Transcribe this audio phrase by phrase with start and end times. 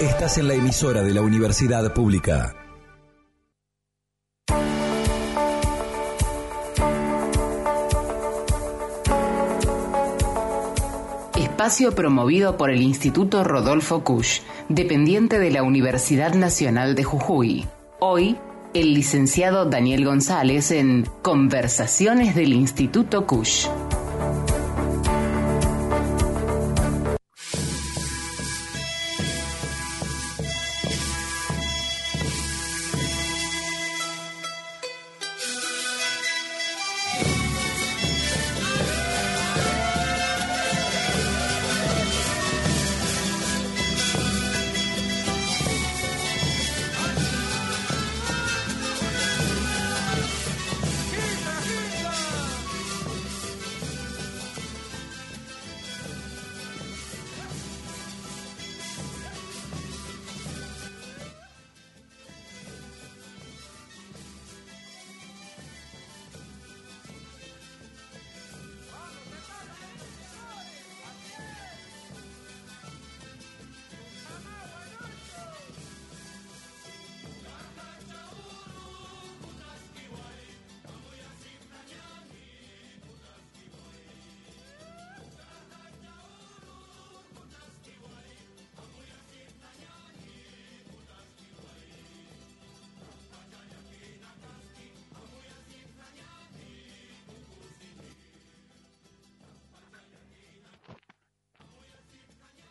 [0.00, 2.54] Estás en la emisora de la Universidad Pública.
[11.34, 17.66] Espacio promovido por el Instituto Rodolfo Kusch, dependiente de la Universidad Nacional de Jujuy.
[17.98, 18.38] Hoy,
[18.74, 23.68] el licenciado Daniel González en Conversaciones del Instituto Kusch.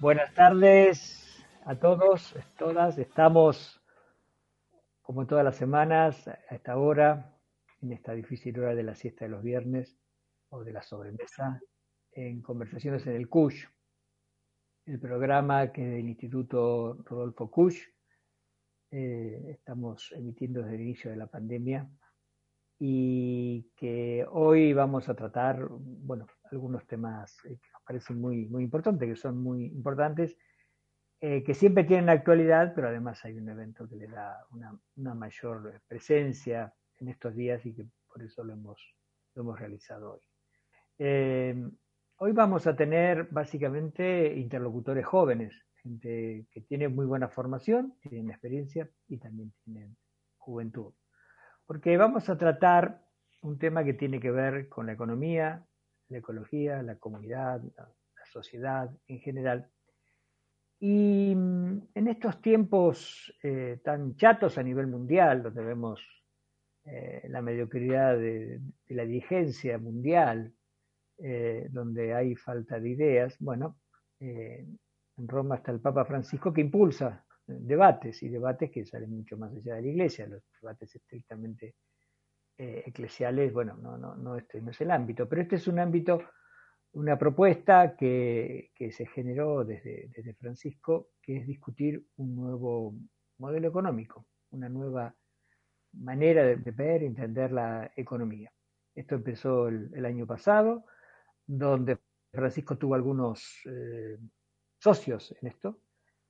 [0.07, 2.97] Buenas tardes a todos, todas.
[2.97, 3.81] Estamos,
[5.01, 7.35] como todas las semanas, a esta hora,
[7.81, 9.99] en esta difícil hora de la siesta de los viernes
[10.47, 11.59] o de la sobremesa,
[12.13, 13.67] en Conversaciones en el CUSH,
[14.85, 17.81] el programa que del Instituto Rodolfo Kusch
[18.91, 21.85] eh, estamos emitiendo desde el inicio de la pandemia
[22.79, 29.07] y que hoy vamos a tratar, bueno, algunos temas eh, nos parecen muy, muy importantes,
[29.07, 30.37] que son muy importantes,
[31.21, 35.15] eh, que siempre tienen actualidad, pero además hay un evento que le da una, una,
[35.15, 38.79] mayor presencia en estos días y que por eso lo hemos,
[39.35, 40.21] lo hemos realizado hoy.
[40.99, 41.55] Eh,
[42.17, 48.89] hoy vamos a tener básicamente interlocutores jóvenes, gente que tiene muy buena formación, tienen experiencia
[49.07, 49.95] y también tienen
[50.37, 50.93] juventud.
[51.65, 53.01] Porque vamos a tratar
[53.41, 55.66] un tema que tiene que ver con la economía,
[56.09, 57.89] la ecología, la comunidad, la,
[58.31, 59.69] sociedad en general.
[60.79, 66.05] Y mm, en estos tiempos eh, tan chatos a nivel mundial, donde vemos
[66.83, 68.59] eh, la mediocridad de,
[68.89, 70.53] la dirigencia mundial,
[71.19, 73.77] eh, donde hay falta de ideas, bueno,
[74.19, 74.77] en
[75.15, 79.75] Roma está el Papa Francisco que impulsa debates y debates que salen mucho más allá
[79.75, 81.75] de la iglesia, los debates estrictamente
[82.57, 85.79] eh, eclesiales, bueno, no, no, no, este no es el ámbito, pero este es un
[85.79, 86.21] ámbito,
[86.93, 92.95] una propuesta que, que se generó desde, desde, Francisco, que es discutir un nuevo
[93.37, 95.13] modelo económico, una nueva
[95.93, 98.51] manera de, de ver entender la economía.
[98.95, 100.85] Esto empezó el, el, año pasado,
[101.45, 101.99] donde
[102.31, 104.17] Francisco tuvo algunos eh,
[104.79, 105.79] socios en esto,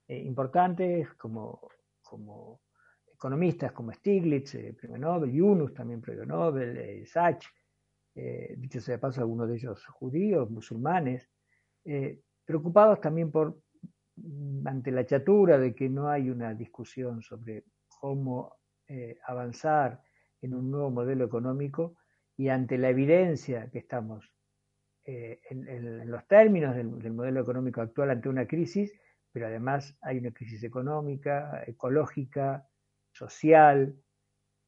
[0.06, 1.68] eh, importantes como,
[2.02, 2.60] como
[3.18, 7.44] economistas como Stiglitz, eh, premio Nobel, Yunus, también premio Nobel, eh, Sach,
[8.14, 11.28] eh, dicho sea de paso, algunos de ellos judíos, musulmanes,
[11.84, 13.60] eh, preocupados también por,
[14.16, 18.56] mm, ante la chatura de que no hay una discusión sobre cómo
[19.26, 20.00] avanzar
[20.40, 21.98] en un nuevo modelo económico
[22.38, 24.32] y ante la evidencia que estamos
[25.04, 28.90] en, los términos del, del modelo económico actual ante una crisis,
[29.30, 32.66] pero además hay una crisis económica, ecológica,
[33.18, 33.94] social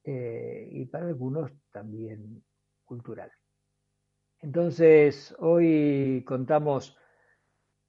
[0.04, 2.42] eh, y para algunos también
[2.84, 3.30] cultural.
[4.40, 6.96] Entonces, hoy contamos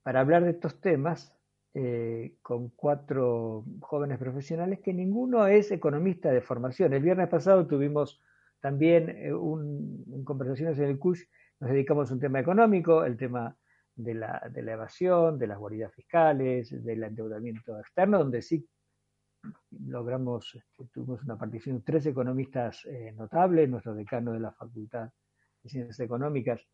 [0.03, 1.33] para hablar de estos temas
[1.73, 6.93] eh, con cuatro jóvenes profesionales que ninguno es economista de formación.
[6.93, 8.21] El viernes pasado tuvimos
[8.59, 11.23] también eh, un, conversaciones en el CUSH,
[11.61, 13.55] nos dedicamos a un tema económico, el tema
[13.95, 18.67] de la evasión, de las guaridas fiscales, del endeudamiento externo, donde sí
[19.71, 25.09] logramos, este, tuvimos una participación tres economistas eh, notables, nuestro decano de la Facultad
[25.63, 26.67] de Ciencias Económicas,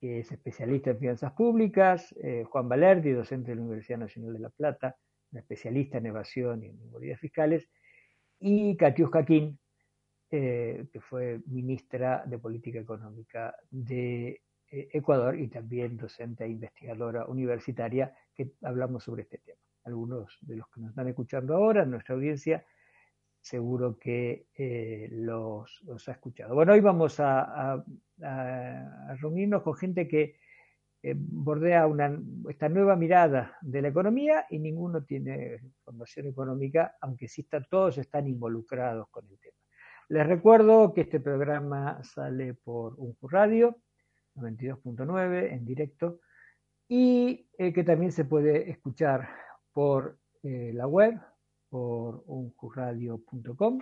[0.00, 4.38] que es especialista en finanzas públicas, eh, Juan Valerdi, docente de la Universidad Nacional de
[4.40, 4.96] La Plata,
[5.32, 7.68] especialista en evasión y en guaridas fiscales,
[8.38, 9.56] y Katiuska King,
[10.30, 18.14] eh, que fue ministra de Política Económica de Ecuador y también docente e investigadora universitaria,
[18.34, 19.60] que hablamos sobre este tema.
[19.84, 22.64] Algunos de los que nos están escuchando ahora, nuestra audiencia,
[23.40, 26.54] seguro que eh, los, ha escuchado.
[26.54, 27.84] Bueno, hoy vamos a,
[29.20, 30.36] reunirnos con gente que
[31.02, 31.88] eh, bordea
[32.48, 37.98] esta nueva mirada de la economía y ninguno tiene formación económica, aunque sí está, todos
[37.98, 39.56] están involucrados con el tema.
[40.08, 43.76] Les recuerdo que este programa sale por un Radio
[44.36, 46.20] 92.9 en directo
[46.88, 49.28] y eh, que también se puede escuchar
[49.72, 51.20] por la web
[51.68, 53.78] por unjurradio.com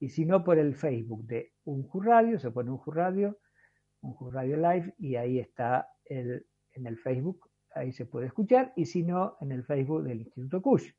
[0.00, 3.38] y si no por el Facebook de Unjurradio, se pone Unjurradio,
[4.00, 9.04] Unjurradio Live y ahí está el, en el Facebook, ahí se puede escuchar y si
[9.04, 10.90] no en el Facebook del Instituto Cush,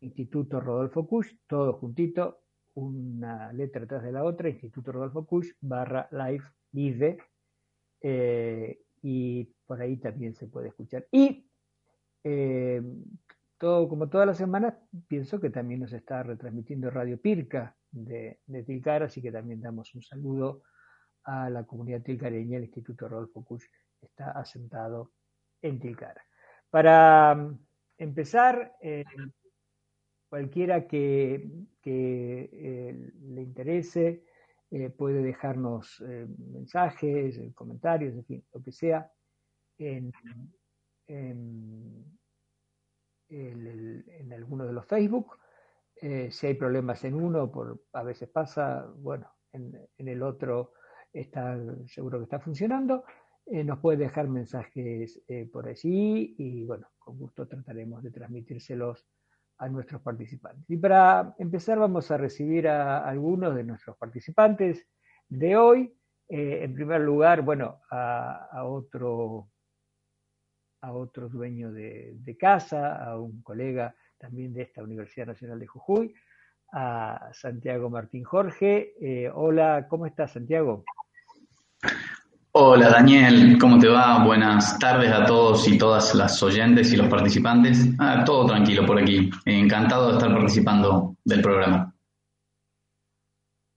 [0.00, 2.42] Instituto Rodolfo Cush, todo juntito,
[2.74, 7.16] una letra detrás de la otra, Instituto Rodolfo Cush barra live vive
[8.02, 11.06] eh, y por ahí también se puede escuchar.
[11.10, 11.48] Y
[12.22, 12.82] eh,
[13.58, 14.74] todo, como todas las semanas,
[15.08, 20.02] pienso que también nos está retransmitiendo Radio Pirca de, Tilcara, así que también damos un
[20.02, 20.62] saludo
[21.24, 22.58] a la comunidad tilcareña.
[22.58, 23.64] El Instituto Rodolfo Kusch
[24.00, 25.12] está asentado
[25.62, 26.22] en Tilcara.
[26.70, 27.58] Para mm,
[27.98, 29.04] empezar, eh,
[30.28, 31.48] cualquiera que,
[31.84, 34.24] eh, le interese
[34.70, 36.02] eh, puede dejarnos
[36.52, 39.10] mensajes, comentarios, en fin, lo que sea,
[44.32, 45.38] alguno de los Facebook.
[46.00, 50.72] Eh, si hay problemas en uno, por, a veces pasa, bueno, en, el otro
[51.12, 53.04] está seguro que está funcionando.
[53.46, 59.06] Eh, nos puede dejar mensajes eh, por allí y bueno, con gusto trataremos de transmitírselos
[59.58, 60.68] a nuestros participantes.
[60.68, 64.86] Y para empezar vamos a recibir a algunos de nuestros participantes
[65.28, 65.92] de hoy.
[66.28, 69.48] en primer lugar, bueno, a otro
[70.80, 76.14] a otro dueño de, casa, a un colega también de esta Universidad Nacional de Jujuy,
[76.72, 78.94] a Santiago Martín Jorge.
[79.00, 80.84] Eh, hola, ¿cómo estás, Santiago?
[82.58, 84.24] Hola Daniel, ¿cómo te va?
[84.24, 87.86] Buenas tardes a todos y todas las oyentes y los participantes.
[87.98, 89.30] Ah, todo tranquilo por aquí.
[89.44, 91.94] Encantado de estar participando del programa.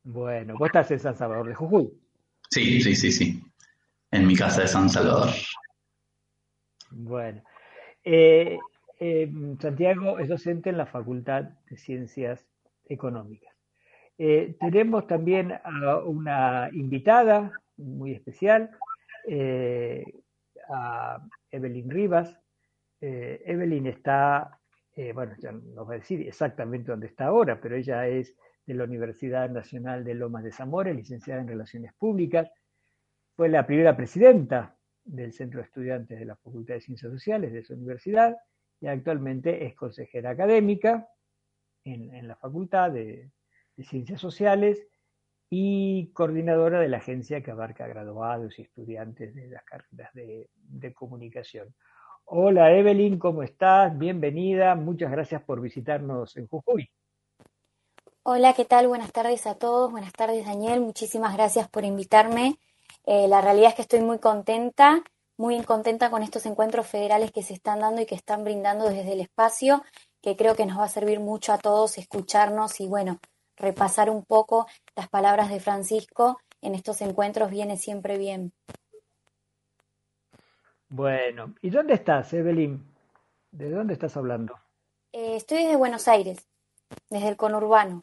[0.04, 1.90] Bueno, vos estás en San Salvador de Jujuy.
[2.50, 3.44] Sí, sí, sí, sí.
[4.12, 5.30] En mi casa de San Salvador.
[6.92, 7.44] Bueno,
[8.04, 8.58] eh,
[9.00, 12.48] eh, Santiago es docente en la Facultad de Ciencias
[12.86, 13.54] Económicas.
[14.18, 18.72] Eh, tenemos también a una invitada muy especial,
[20.70, 22.38] a Evelyn Rivas.
[23.00, 24.60] Evelyn está,
[25.14, 28.36] bueno, ya nos va a decir exactamente dónde está ahora, pero ella es
[28.66, 32.52] de la Universidad Nacional de Lomas de Zamora, licenciada en Relaciones Públicas.
[33.36, 34.76] Fue la primera presidenta
[35.10, 38.38] del Centro de Estudiantes de la Facultad de Ciencias Sociales de esa universidad
[38.80, 41.10] y actualmente es consejera académica
[41.84, 43.32] en, la Facultad de,
[43.84, 44.86] Ciencias Sociales
[45.50, 50.94] y coordinadora de la agencia que abarca graduados y estudiantes de las carreras de, de
[50.94, 51.74] comunicación.
[52.26, 53.98] Hola Evelyn, ¿cómo estás?
[53.98, 56.90] Bienvenida, muchas gracias por visitarnos en Jujuy.
[58.24, 58.88] Hola, ¿qué tal?
[58.88, 62.60] Buenas tardes a todos, buenas tardes Daniel, muchísimas gracias por invitarme
[63.06, 65.04] eh, la realidad es que estoy muy contenta,
[65.38, 69.14] muy contenta con estos encuentros federales que se están dando y que están brindando desde
[69.14, 69.84] el espacio,
[70.22, 73.20] que creo que nos va a servir mucho a todos escucharnos y bueno,
[73.56, 78.52] repasar un poco las palabras de Francisco en estos encuentros viene siempre bien.
[80.90, 82.84] Bueno, ¿y dónde estás, Evelyn?
[83.52, 84.56] ¿De dónde estás hablando?
[85.14, 86.48] Eh, estoy desde Buenos Aires,
[87.10, 88.02] desde el conurbano.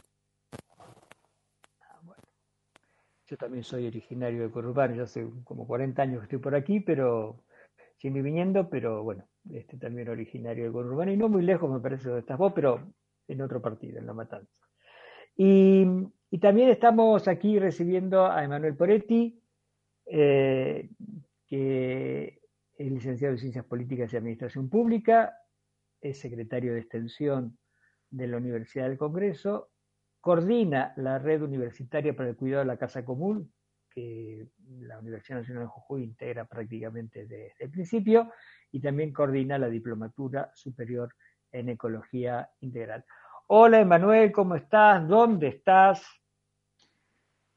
[3.28, 6.78] Yo también soy originario de Corurbano, ya hace como 40 años que estoy por aquí,
[6.78, 7.42] pero
[7.96, 12.04] sin viniendo, pero bueno, este también originario de Corurbano y no muy lejos me parece
[12.04, 12.92] donde estás vos, pero
[13.26, 14.52] en otro partido, en La Matanza.
[15.36, 15.84] Y,
[16.40, 19.40] también estamos aquí recibiendo a Emanuel Poretti,
[20.04, 20.90] eh,
[21.46, 22.40] que
[22.76, 25.34] es licenciado en Ciencias Políticas y Administración Pública,
[26.00, 27.58] es secretario de Extensión
[28.10, 29.70] de la Universidad del Congreso
[30.26, 33.52] coordina la red universitaria para el cuidado de la casa común,
[33.88, 34.48] que
[34.80, 38.32] la Universidad Nacional de Jujuy integra prácticamente desde el principio,
[38.72, 41.14] y también coordina la Diplomatura Superior
[41.52, 43.04] en Ecología Integral.
[43.46, 45.06] Hola Emanuel, ¿cómo estás?
[45.06, 46.04] ¿Dónde estás?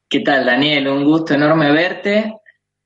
[0.08, 0.86] ¿Qué tal Daniel?
[0.86, 2.36] Un gusto enorme verte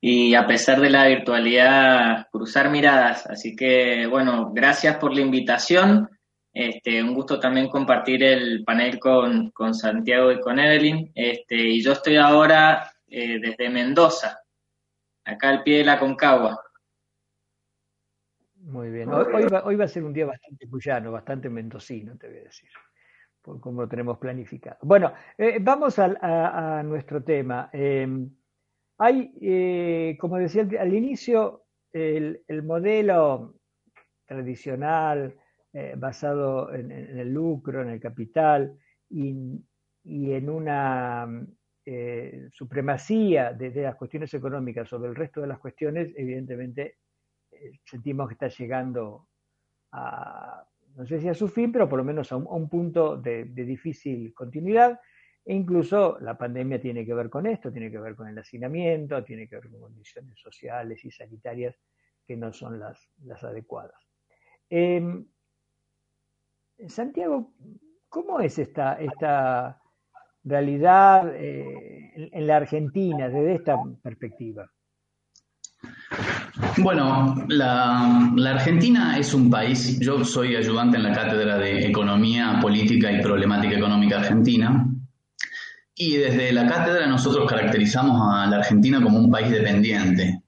[0.01, 3.27] y a pesar de la virtualidad cruzar miradas.
[3.27, 6.09] Así que bueno, gracias por la invitación
[6.55, 11.11] este, un gusto también compartir el panel con, Santiago y con Evelyn.
[11.13, 14.39] Este, y yo estoy ahora eh, desde Mendoza,
[15.25, 16.63] acá al pie de la Concagua.
[18.55, 19.09] Muy bien.
[19.11, 22.69] Hoy, va, a ser un día bastante cuyano, bastante mendocino, te voy a decir,
[23.41, 24.77] por como lo tenemos planificado.
[24.81, 27.69] Bueno, eh, vamos a, nuestro tema.
[27.73, 28.29] Em,
[28.97, 33.55] hay, eh, como decía al inicio, el, modelo
[34.25, 35.35] tradicional
[35.77, 38.79] eh, basado en, el lucro, en el capital
[39.09, 39.59] y,
[40.07, 41.27] en una
[42.51, 46.99] supremacía de, las cuestiones económicas sobre el resto de las cuestiones, evidentemente
[47.83, 49.27] sentimos que está llegando
[49.91, 50.65] a,
[50.95, 54.33] no sé si a su fin, pero por lo menos a un, punto de, difícil
[54.33, 54.99] continuidad.
[55.43, 59.23] E incluso la pandemia tiene que ver con esto, tiene que ver con el hacinamiento,
[59.23, 61.75] tiene que ver con condiciones sociales y sanitarias
[62.25, 64.01] que no son las, las adecuadas.
[64.69, 65.25] Em,
[66.87, 67.51] Santiago,
[68.09, 69.81] ¿cómo es esta, esta
[70.43, 74.69] realidad eh, en la Argentina desde esta perspectiva?
[76.77, 83.11] Bueno, la, Argentina es un país, yo soy ayudante en la Cátedra de Economía, Política
[83.11, 84.85] y Problemática Económica Argentina,
[85.95, 90.43] y desde la cátedra nosotros caracterizamos a la Argentina como un país dependiente.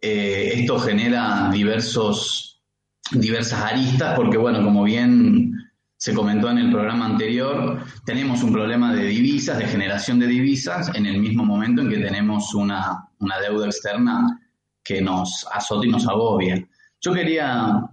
[0.00, 2.62] Eh, esto genera diversos,
[3.10, 5.53] diversas aristas porque, bueno, como bien
[6.04, 10.94] se comentó en el programa anterior, tenemos un problema de divisas, de generación de divisas,
[10.94, 14.38] en el mismo momento en que tenemos una, una deuda externa
[14.84, 16.62] que nos azota y nos agobia.
[17.00, 17.86] Yo quería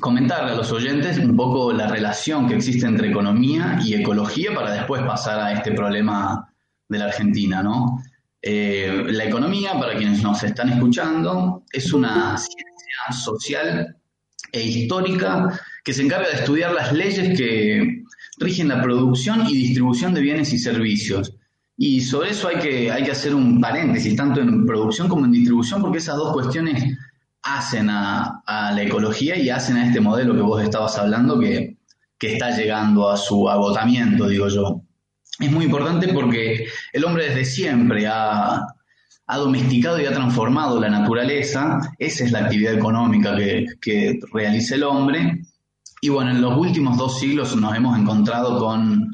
[0.00, 4.72] comentarle a los oyentes un poco la relación que existe entre economía y ecología para
[4.72, 6.50] después pasar a este problema
[6.88, 8.02] de la Argentina, ¿no?
[8.40, 14.01] Eh, la economía, para quienes nos están escuchando, es una ciencia social
[14.50, 18.02] e histórica que se encarga de estudiar las leyes que
[18.38, 21.36] rigen la producción y distribución de bienes y servicios
[21.76, 25.32] y sobre eso hay que, hay que hacer un paréntesis, tanto en producción como en
[25.32, 26.96] distribución, porque esas dos cuestiones
[27.42, 31.76] hacen a, la ecología y hacen a este modelo que vos estabas hablando que,
[32.20, 34.80] está llegando a su agotamiento, digo yo.
[35.40, 38.64] Es muy importante porque el hombre desde siempre ha,
[39.36, 44.84] domesticado y ha transformado la naturaleza, esa es la actividad económica que, que realiza el
[44.84, 45.42] hombre.
[46.00, 49.12] Y bueno, en los últimos dos siglos nos hemos encontrado con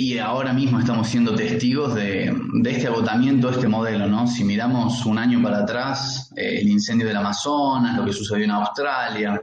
[0.00, 2.32] y ahora mismo estamos siendo testigos de,
[2.66, 4.28] este agotamiento de este modelo, ¿no?
[4.28, 8.52] Si miramos un año para atrás, eh, el incendio del Amazonas, lo que sucedió en
[8.52, 9.40] Australia,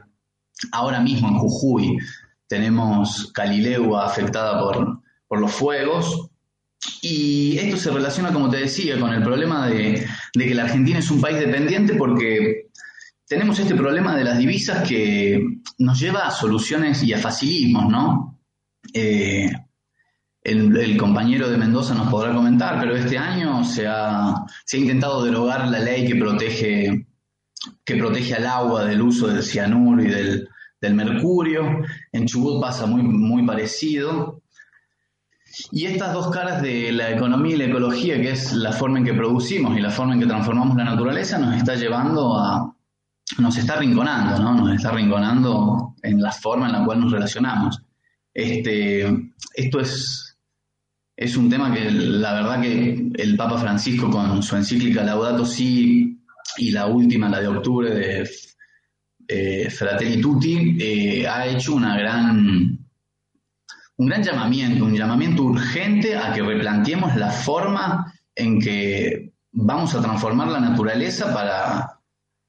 [0.72, 1.98] ahora mismo en Jujuy
[2.46, 5.02] tenemos Calilegua afectada por,
[5.38, 6.30] los fuegos,
[7.02, 11.10] y esto se relaciona, como te decía, con el problema de, que la Argentina es
[11.10, 12.68] un país dependiente porque
[13.26, 15.42] tenemos este problema de las divisas que
[15.78, 18.40] nos lleva a soluciones y a facilismos, ¿no?
[18.92, 19.50] Eh,
[20.42, 25.80] el, compañero de Mendoza nos podrá comentar, pero este año se ha, intentado derogar la
[25.80, 27.06] ley que protege,
[27.84, 30.48] que protege al agua del uso del cianuro y del,
[30.94, 31.82] mercurio.
[32.12, 34.40] En Chubut pasa muy parecido.
[35.72, 39.04] Y estas dos caras de la economía y la ecología, que es la forma en
[39.04, 42.74] que producimos y la forma en que transformamos la naturaleza, nos está llevando a,
[43.38, 44.54] nos está rinconando, ¿no?
[44.54, 47.82] Nos está rinconando en la forma en la cual nos relacionamos.
[48.34, 50.26] Este, esto es
[51.16, 56.20] es un tema que la verdad que el Papa Francisco con su encíclica Laudato Si
[56.58, 58.28] y la última, la de octubre de
[59.26, 62.85] eh, Fratelli Tutti, eh, ha hecho una gran,
[63.98, 70.02] un gran llamamiento, un llamamiento urgente a que replanteemos la forma en que vamos a
[70.02, 71.98] transformar la naturaleza para,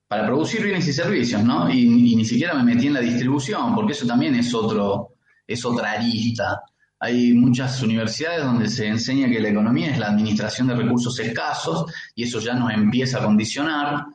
[0.08, 1.70] para producir bienes y servicios, ¿no?
[1.70, 5.94] Y, ni siquiera me metí en la distribución, porque eso también es otro, es otra
[5.94, 6.62] arista.
[7.00, 11.86] Hay muchas universidades donde se enseña que la economía es la administración de recursos escasos
[12.16, 14.06] y eso ya nos empieza a condicionar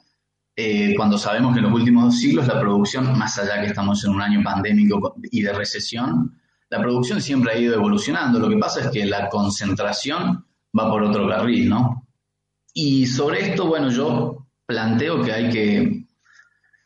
[0.54, 4.04] eh, cuando sabemos que en los últimos dos siglos la producción, más allá que estamos
[4.04, 6.41] en un año pandémico y de recesión,
[6.72, 8.38] la producción siempre ha ido evolucionando.
[8.38, 10.42] Lo que pasa es que la concentración
[10.76, 12.08] va por otro carril, ¿no?
[12.72, 16.06] Y sobre esto, bueno, yo planteo que hay que,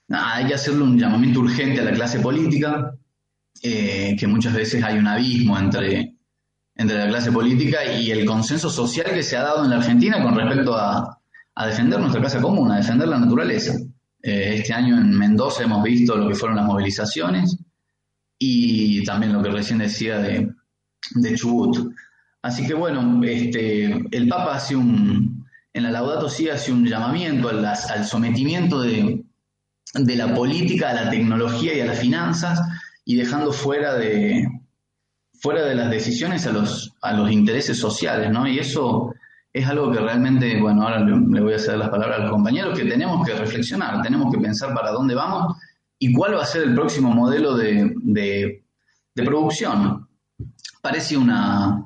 [0.09, 2.97] hay que hacerle un llamamiento urgente a la clase política,
[3.63, 6.17] eh, que muchas veces hay un abismo entre,
[6.75, 10.21] entre la clase política y el consenso social que se ha dado en la Argentina
[10.21, 11.17] con respecto a,
[11.65, 13.73] defender nuestra casa común, a defender la naturaleza.
[14.21, 17.57] Eh, este año en Mendoza hemos visto lo que fueron las movilizaciones
[18.39, 20.53] y también lo que recién decía de,
[21.35, 21.93] Chubut.
[22.43, 27.49] Así que bueno, este, el Papa hace un, en la Laudato Si hace un llamamiento
[27.49, 29.25] al, al sometimiento de,
[29.95, 32.61] de la política a la tecnología y a las finanzas
[33.05, 34.47] y dejando fuera de,
[35.41, 38.47] fuera de las decisiones a los, a los intereses sociales, ¿no?
[38.47, 39.15] Y eso
[39.53, 42.85] es algo que realmente, bueno, ahora le voy a hacer las palabras al compañero, que
[42.85, 45.57] tenemos que reflexionar, tenemos que pensar para dónde vamos
[45.99, 48.63] y cuál va a ser el próximo modelo de, de,
[49.25, 50.07] producción.
[50.83, 51.85] Parece una,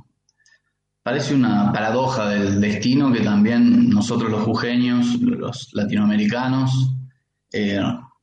[1.02, 6.96] parece una paradoja del destino que también nosotros los jujeños, los latinoamericanos,
[7.52, 7.80] eh,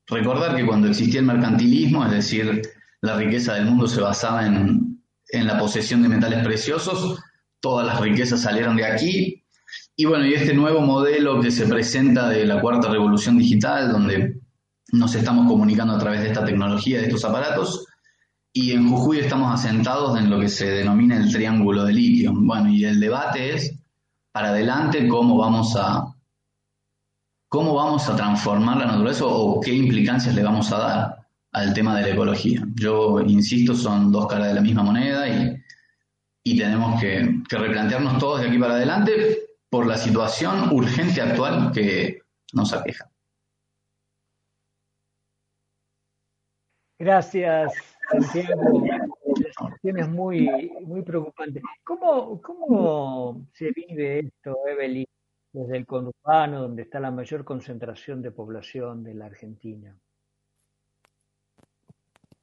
[0.08, 2.62] recordar que cuando existía el mercantilismo, es decir,
[3.02, 7.20] la riqueza del mundo se basaba en, en la posesión de metales preciosos,
[7.60, 9.44] todas las riquezas salieron de aquí.
[9.96, 14.40] Y bueno, y este nuevo modelo que se presenta de la cuarta revolución digital, donde
[14.92, 17.86] nos estamos comunicando a través de esta tecnología, de estos aparatos,
[18.54, 22.34] y en Jujuy estamos asentados en lo que se denomina el triángulo de litio.
[22.34, 23.78] Bueno, y el debate es
[24.32, 26.06] para adelante cómo vamos a
[27.50, 31.96] cómo vamos a transformar la naturaleza o qué implicancias le vamos a dar al tema
[31.96, 32.64] de la ecología.
[32.76, 38.42] Yo insisto, son dos caras de la misma moneda y, tenemos que, que replantearnos todos
[38.42, 39.38] de aquí para adelante
[39.70, 42.20] por la situación urgente actual que
[42.54, 43.10] nos aqueja.
[47.00, 47.74] Gracias,
[48.10, 48.84] Santiago.
[48.86, 51.62] La situación es muy, muy preocupante.
[51.84, 55.06] ¿Cómo, ¿Cómo se vive esto, Evelyn,
[55.54, 59.96] desde el conurbano, donde está la mayor concentración de población de la Argentina?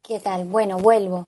[0.02, 0.44] ¿Qué tal?
[0.44, 1.26] Bueno, vuelvo.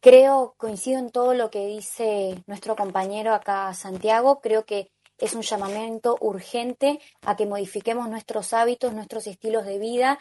[0.00, 4.40] Creo, coincido en todo lo que dice nuestro compañero acá, Santiago.
[4.40, 10.20] Creo que es un llamamiento urgente a que modifiquemos nuestros hábitos, nuestros estilos de vida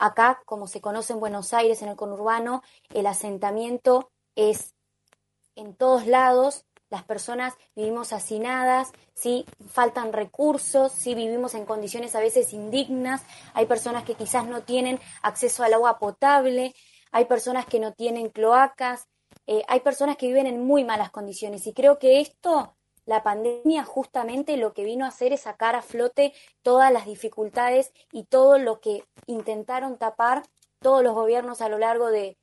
[0.00, 2.62] Acá, como se conoce en Buenos Aires, en el conurbano,
[2.94, 4.74] el asentamiento es
[5.56, 9.44] en todos lados, las personas vivimos hacinadas, ¿sí?
[9.68, 11.14] faltan recursos, ¿sí?
[11.14, 15.98] vivimos en condiciones a veces indignas, hay personas que quizás no tienen acceso al agua
[15.98, 16.74] potable,
[17.12, 19.06] hay personas que no tienen cloacas,
[19.46, 22.74] eh, hay personas que viven en muy malas condiciones y creo que esto
[23.06, 27.92] la pandemia justamente lo que vino a hacer es sacar a flote todas las dificultades
[28.12, 30.42] y todo lo que intentaron tapar
[30.80, 32.36] todos los gobiernos a lo largo de,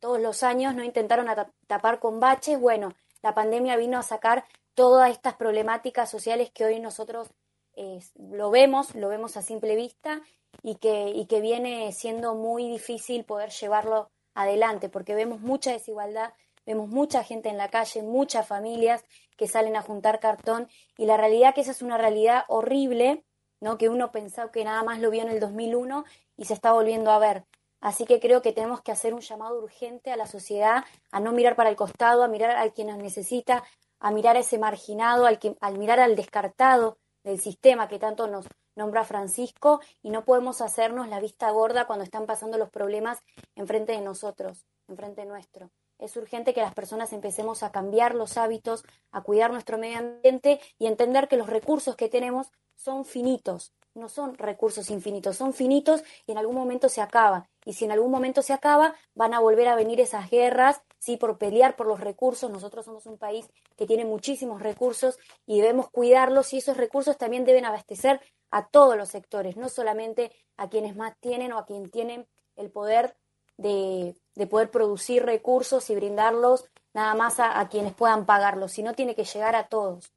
[0.00, 1.26] todos los años, no intentaron
[1.68, 2.58] tapar con baches.
[2.58, 4.44] Bueno, la pandemia vino a sacar
[4.74, 7.28] todas estas problemáticas sociales que hoy nosotros
[7.76, 10.20] eh, lo vemos, lo vemos a simple vista
[10.62, 16.32] y que, y que viene siendo muy difícil poder llevarlo adelante porque vemos mucha desigualdad,
[16.68, 19.02] Vemos mucha gente en la calle, muchas familias
[19.38, 23.24] que salen a juntar cartón y la realidad que esa es una realidad horrible,
[23.58, 23.78] ¿no?
[23.78, 26.04] Que uno pensaba que nada más lo vio en el 2001
[26.36, 27.46] y se está volviendo a ver.
[27.80, 31.32] Así que creo que tenemos que hacer un llamado urgente a la sociedad a no
[31.32, 33.64] mirar para el costado, a mirar a quien nos necesita,
[33.98, 38.26] a mirar a ese marginado, al, que, al mirar al descartado del sistema que tanto
[38.26, 43.22] nos nombra Francisco y no podemos hacernos la vista gorda cuando están pasando los problemas
[43.54, 45.70] enfrente de nosotros, enfrente nuestro.
[45.98, 50.60] Es urgente que las personas empecemos a cambiar los hábitos, a cuidar nuestro medio ambiente
[50.78, 56.04] y entender que los recursos que tenemos son finitos, no son recursos infinitos, son finitos
[56.26, 57.48] y en algún momento se acaba.
[57.64, 61.16] Y si en algún momento se acaba, van a volver a venir esas guerras, sí,
[61.16, 62.50] por pelear por los recursos.
[62.50, 67.44] Nosotros somos un país que tiene muchísimos recursos y debemos cuidarlos y esos recursos también
[67.44, 71.90] deben abastecer a todos los sectores, no solamente a quienes más tienen o a quienes
[71.90, 73.16] tienen el poder
[73.58, 74.14] de,
[74.48, 79.54] poder producir recursos y brindarlos nada más a, quienes puedan pagarlos, sino tiene que llegar
[79.54, 80.12] a todos.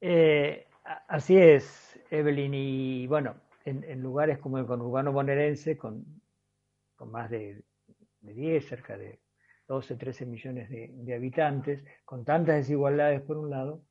[0.00, 0.66] Eh,
[1.08, 6.04] así es, Evelyn, y bueno, en, lugares como el conurbano bonaerense, con,
[6.96, 7.62] con más de,
[8.22, 9.20] 10, cerca de
[9.68, 13.82] 12, 13 millones de, habitantes, con tantas desigualdades por un lado,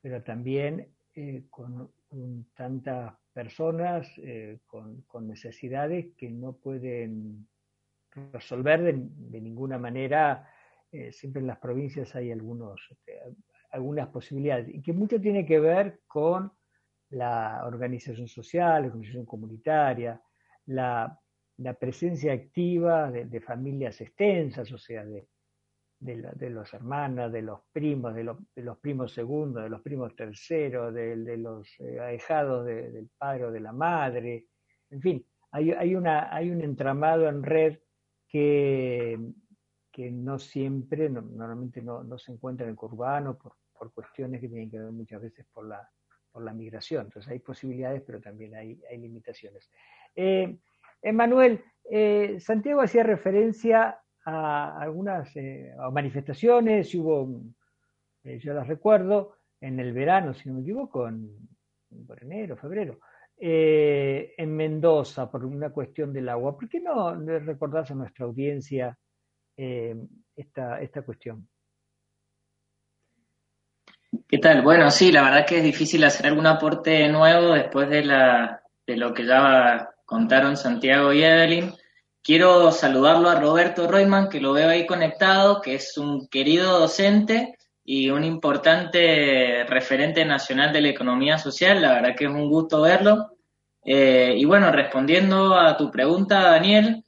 [0.00, 7.46] pero también eh, con, con tantas personas eh, con, necesidades que no pueden
[8.32, 10.48] resolver de, ninguna manera.
[10.92, 13.20] Eh, siempre en las provincias hay algunos, este,
[13.70, 16.50] algunas posibilidades y que mucho tiene que ver con
[17.10, 20.20] la organización social, la organización comunitaria,
[20.66, 21.16] la,
[21.78, 25.26] presencia activa de, familias extensas, o sea, de,
[26.00, 31.36] de, los hermanos, de los primos, de, los primos segundos, de los primos terceros, de,
[31.36, 34.46] los eh, ahijados del padre o de la madre,
[34.90, 37.78] en fin, hay, hay, una, hay un entramado en red
[38.26, 39.18] que,
[39.92, 44.48] que no siempre, normalmente no, no, se encuentra en el urbano por, por, cuestiones que
[44.48, 45.88] tienen que ver muchas veces por la,
[46.32, 47.06] por la migración.
[47.06, 49.70] Entonces hay posibilidades, pero también hay, hay limitaciones.
[50.14, 50.58] Eh,
[51.02, 53.98] Emanuel, eh, Santiago hacía referencia
[54.30, 57.42] a algunas eh, manifestaciones, hubo,
[58.24, 61.28] eh, yo las recuerdo, en el verano, si no me equivoco, en,
[62.20, 63.00] enero, febrero,
[63.36, 66.56] eh, en Mendoza, por una cuestión del agua.
[66.56, 68.96] ¿Por qué no recordás a nuestra audiencia
[69.56, 71.46] esta, esta cuestión?
[74.26, 74.62] ¿Qué tal?
[74.62, 78.96] Bueno, sí, la verdad que es difícil hacer algún aporte nuevo después de, la, de
[78.96, 81.72] lo que ya contaron Santiago y Evelyn.
[82.22, 87.56] Quiero saludarlo a Roberto Reutemann, que lo veo ahí conectado, que es un querido docente
[87.82, 91.80] y un importante referente nacional de la economía social.
[91.80, 93.38] La verdad que es un gusto verlo.
[93.82, 97.02] Eh, y bueno, respondiendo a tu pregunta, Daniel,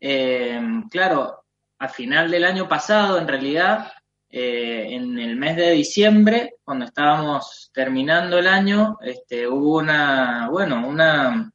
[0.00, 1.44] eh, claro,
[1.78, 3.90] a final del año pasado, en realidad,
[4.28, 10.86] eh, en el mes de diciembre, cuando estábamos terminando el año, este, hubo una, bueno,
[10.86, 11.50] una,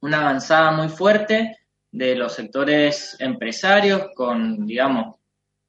[0.00, 1.56] una avanzada muy fuerte
[1.90, 5.16] de los sectores empresarios con, digamos,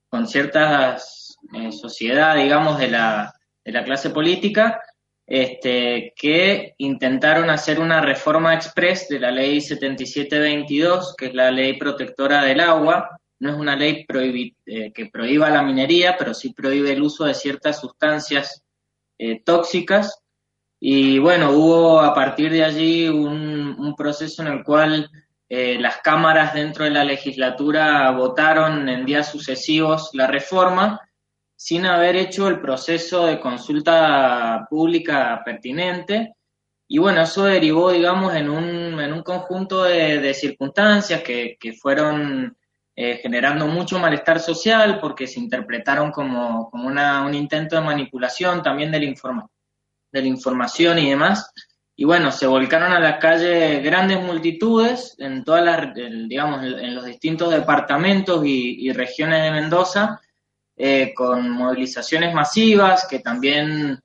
[0.09, 4.81] con ciertas eh, sociedad, digamos, de la, de la clase política,
[5.25, 11.77] este, que intentaron hacer una reforma express de la ley 7722, que es la ley
[11.77, 14.05] protectora del agua, no es una ley
[14.65, 18.63] eh, que prohíba la minería, pero sí prohíbe el uso de ciertas sustancias
[19.17, 20.21] eh, tóxicas.
[20.79, 25.09] Y bueno, hubo a partir de allí un, proceso en el cual
[25.49, 31.01] eh, las cámaras dentro de la legislatura votaron en días sucesivos la reforma
[31.55, 36.35] sin haber hecho el proceso de consulta pública pertinente.
[36.87, 42.55] Y bueno, eso derivó, digamos, en un, en un conjunto de, circunstancias que, que fueron
[42.95, 48.61] eh, generando mucho malestar social porque se interpretaron como, como una, un intento de manipulación
[48.61, 49.47] también de la, informa
[50.11, 51.49] de la información y demás.
[51.99, 57.03] Y bueno, se volcaron a la calle grandes multitudes en todas las, digamos, en los
[57.03, 60.21] distintos departamentos y, regiones de Mendoza,
[60.77, 63.99] eh, con movilizaciones masivas que también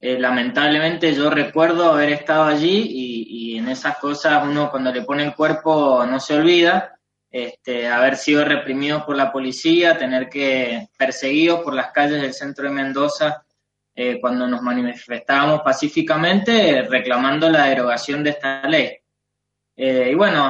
[0.00, 5.22] eh, lamentablemente yo recuerdo haber estado allí y, en esas cosas uno cuando le pone
[5.22, 6.98] el cuerpo no se olvida
[7.30, 12.64] este, haber sido reprimidos por la policía, tener que perseguidos por las calles del centro
[12.64, 13.45] de Mendoza
[13.96, 18.98] eh, cuando nos manifestábamos pacíficamente reclamando la derogación de esta ley.
[19.74, 20.48] Eh, y bueno,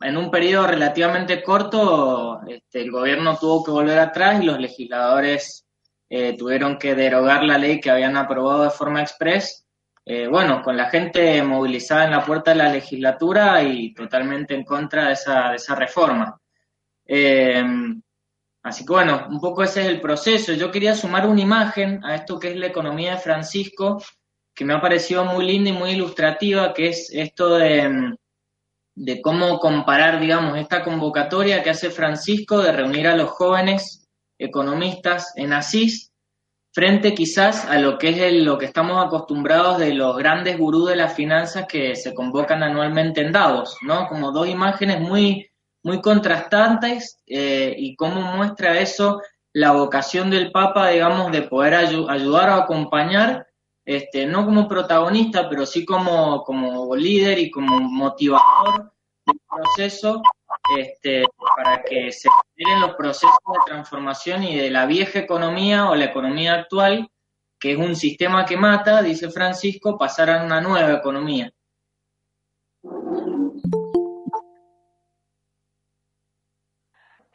[0.00, 5.66] en un periodo relativamente corto, este, el gobierno tuvo que volver atrás y los legisladores
[6.08, 9.66] eh, tuvieron que derogar la ley que habían aprobado de forma express
[10.08, 14.62] eh, bueno, con la gente movilizada en la puerta de la legislatura y totalmente en
[14.62, 16.40] contra de esa, de esa reforma.
[17.04, 17.64] Eh,
[18.66, 20.52] así que bueno, un poco ese es el proceso.
[20.52, 24.02] Yo quería sumar una imagen a esto que es la economía de Francisco,
[24.54, 28.16] que me ha parecido muy linda y muy ilustrativa, que es esto de,
[28.96, 34.06] de cómo comparar, digamos, esta convocatoria que hace Francisco de reunir a los jóvenes
[34.38, 36.10] economistas en Asís
[36.76, 40.96] frente quizás a lo que es lo que estamos acostumbrados de los grandes gurús de
[40.96, 44.06] las finanzas que se convocan anualmente en Davos, ¿no?
[44.08, 45.48] Como dos imágenes muy,
[45.86, 49.22] muy contrastantes eh, y cómo muestra eso
[49.52, 53.46] la vocación del Papa, digamos, de poder ayudar o acompañar,
[53.84, 58.92] este, no como protagonista, pero sí como, como líder y como motivador
[59.26, 60.22] del proceso
[60.76, 61.24] este,
[61.56, 66.06] para que se generen los procesos de transformación y de la vieja economía o la
[66.06, 67.08] economía actual,
[67.60, 71.52] que es un sistema que mata, dice Francisco, pasar a una nueva economía.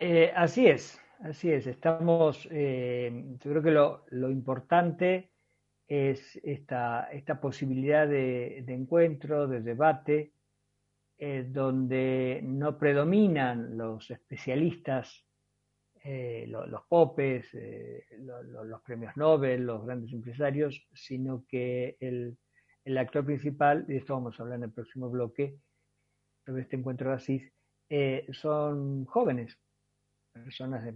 [0.03, 1.67] Eh, así es, así es.
[1.67, 5.29] Estamos, eh, yo creo que lo, importante
[5.87, 10.33] es esta, esta posibilidad de, de encuentro, de debate,
[11.19, 15.23] eh, donde no predominan los especialistas,
[16.03, 17.55] los, popes,
[18.17, 24.41] los premios Nobel, los grandes empresarios, sino que el, actor principal, y esto vamos a
[24.41, 25.59] hablar en el próximo bloque,
[26.43, 27.53] sobre este encuentro de Asís,
[28.31, 29.59] son jóvenes,
[30.31, 30.93] personas de,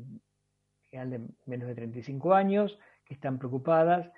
[1.45, 4.11] menos de 35 años, que están preocupadas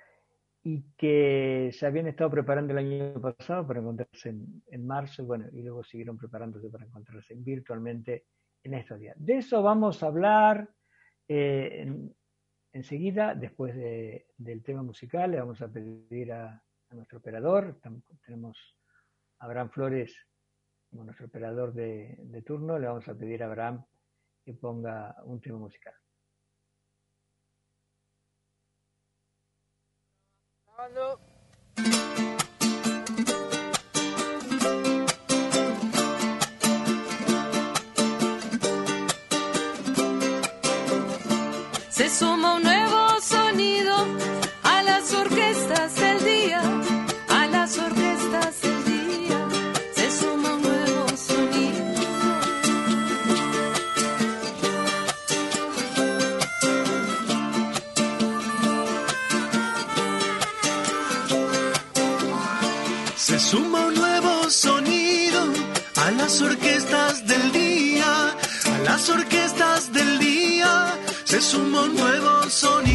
[0.63, 4.35] y que se habían estado preparando el año pasado para encontrarse
[4.67, 8.25] en, marzo, y bueno, y luego siguieron preparándose para encontrarse virtualmente
[8.63, 9.15] en estos días.
[9.17, 10.69] De eso vamos a hablar
[11.27, 11.89] eh,
[12.73, 17.79] enseguida, después del tema musical, le vamos a pedir a, nuestro operador,
[18.25, 18.77] tenemos
[19.39, 20.15] a Abraham Flores
[20.89, 23.83] como nuestro operador de, de turno, le vamos a pedir a Abraham
[24.47, 25.93] que ponga un tema musical.
[41.89, 42.86] Se suma un nuevo
[71.39, 72.86] se suma un nuevo sonido.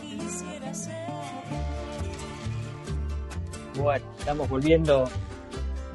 [0.00, 0.90] Quisiera ser.
[3.76, 5.04] Bueno, estamos volviendo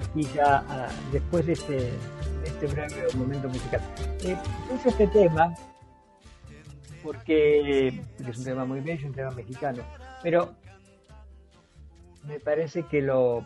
[0.01, 0.63] aquí ya
[1.11, 1.89] después de este,
[2.45, 3.81] este breve momento musical.
[4.23, 4.37] Eh,
[4.69, 5.53] puse este tema
[7.03, 9.83] porque es un tema muy bello, un tema mexicano,
[10.23, 10.55] pero
[12.23, 13.45] me parece que lo,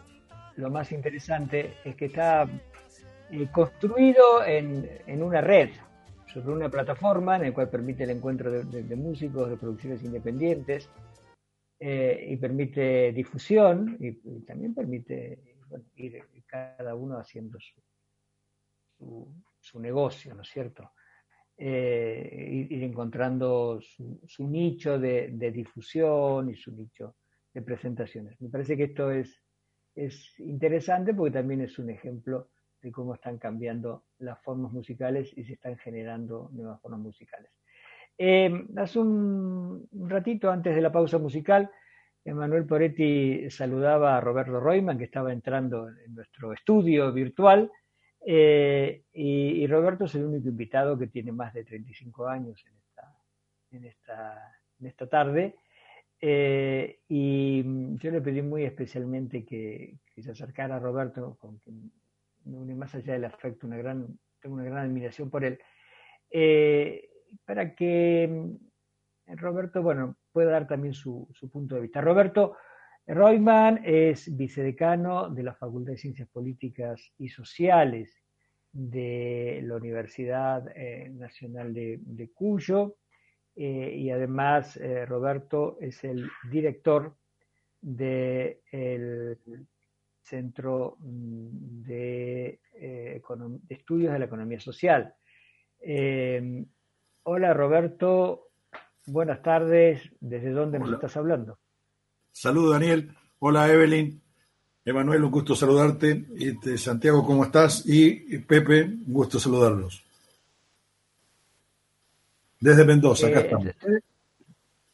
[0.60, 2.48] lo más interesante es que está
[3.32, 5.70] eh, construido en, en una red,
[6.28, 10.90] sobre una plataforma en la cual permite el encuentro de, músicos, de producciones independientes,
[11.80, 15.40] eh, y permite difusión y, también permite
[15.96, 19.28] ir cada uno haciendo su,
[19.60, 20.92] su, negocio, ¿no es cierto?
[21.58, 27.16] Eh, ir, ir encontrando su, su nicho de, de difusión y su nicho
[27.54, 28.40] de presentaciones.
[28.42, 29.42] Me parece que esto es,
[30.06, 32.50] es interesante porque también es un ejemplo
[32.82, 37.52] de cómo están cambiando las formas musicales y se están generando nuevas formas musicales.
[38.18, 41.70] Eh, hace un, ratito antes de la pausa musical,
[42.24, 47.72] Emanuel Poretti saludaba a Roberto Reumann, que estaba entrando en nuestro estudio virtual,
[48.26, 52.78] eh, y, y Roberto es el único invitado que tiene más de 35 años en
[52.78, 53.16] esta,
[53.72, 55.56] en esta, en esta tarde.
[56.22, 61.92] Eh, y mm, yo le pedí muy especialmente que, se acercara a Roberto, con quien
[62.78, 63.68] más allá del afecto,
[64.42, 65.60] tengo una gran admiración por él,
[66.30, 67.10] eh,
[67.46, 72.02] para que mm, Roberto, bueno, pueda dar también su, punto de vista.
[72.02, 72.58] Roberto
[73.08, 78.22] Reumann es vicedecano de la Facultad de Ciencias Políticas y Sociales
[78.72, 82.98] de la Universidad eh, Nacional de Cuyo
[83.62, 87.14] eh, y además eh, Roberto es el director
[87.82, 89.38] del
[90.22, 95.14] Centro mm, de, eh, de Estudios de la Economía Social.
[97.24, 98.48] Hola Roberto,
[99.08, 100.10] buenas tardes.
[100.22, 101.60] ¿Desde dónde nos estás hablando?
[102.32, 103.14] Saludos, Daniel.
[103.40, 104.22] Hola, Evelyn.
[104.86, 106.28] Emanuel, un gusto saludarte.
[106.40, 107.84] Este, Santiago, ¿cómo estás?
[107.86, 110.09] Y Pepe, un gusto saludarlos.
[112.60, 113.66] Desde Mendoza, acá Eh, estamos.
[113.66, 114.04] desde-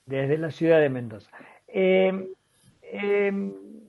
[0.05, 1.31] desde la ciudad de Mendoza.
[1.67, 2.29] Eh,
[2.83, 3.31] eh,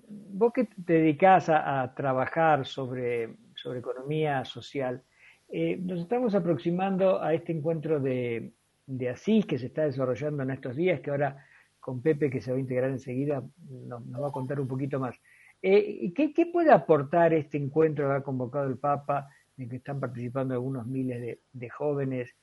[0.09, 5.03] vos que te dedicás a, a trabajar sobre, sobre economía social,
[5.49, 8.53] eh, nos estamos aproximando a este encuentro de,
[8.87, 11.45] de Asís que se está desarrollando en estos días, que ahora
[11.79, 15.21] con Pepe, que se va a integrar enseguida, nos, va a contar un poquito más.
[15.63, 20.01] Eh, ¿qué, ¿qué, puede aportar este encuentro que ha convocado el Papa, en que están
[20.01, 22.35] participando algunos miles de, jóvenes,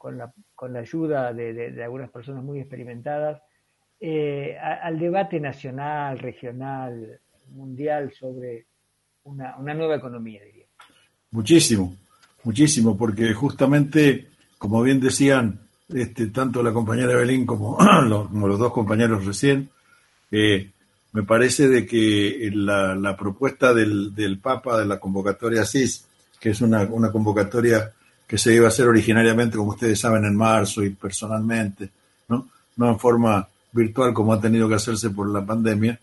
[0.00, 3.42] con la, con la ayuda de, algunas personas muy experimentadas,
[4.00, 8.64] eh, al debate nacional, regional, mundial sobre
[9.24, 10.64] una, una nueva economía, diría?
[11.32, 11.94] Muchísimo,
[12.44, 15.60] muchísimo, porque justamente, como bien decían
[15.90, 17.76] este, tanto la compañera Belín como
[18.30, 19.68] como los dos compañeros recién,
[20.30, 20.70] eh,
[21.12, 26.06] me parece de que la, la propuesta del, del, Papa de la convocatoria CIS,
[26.40, 27.92] que es una, una, convocatoria
[28.30, 31.90] que se iba a hacer originariamente, como ustedes saben, en marzo y personalmente,
[32.28, 32.46] no,
[32.78, 35.98] en forma virtual como ha tenido que hacerse por la pandemia,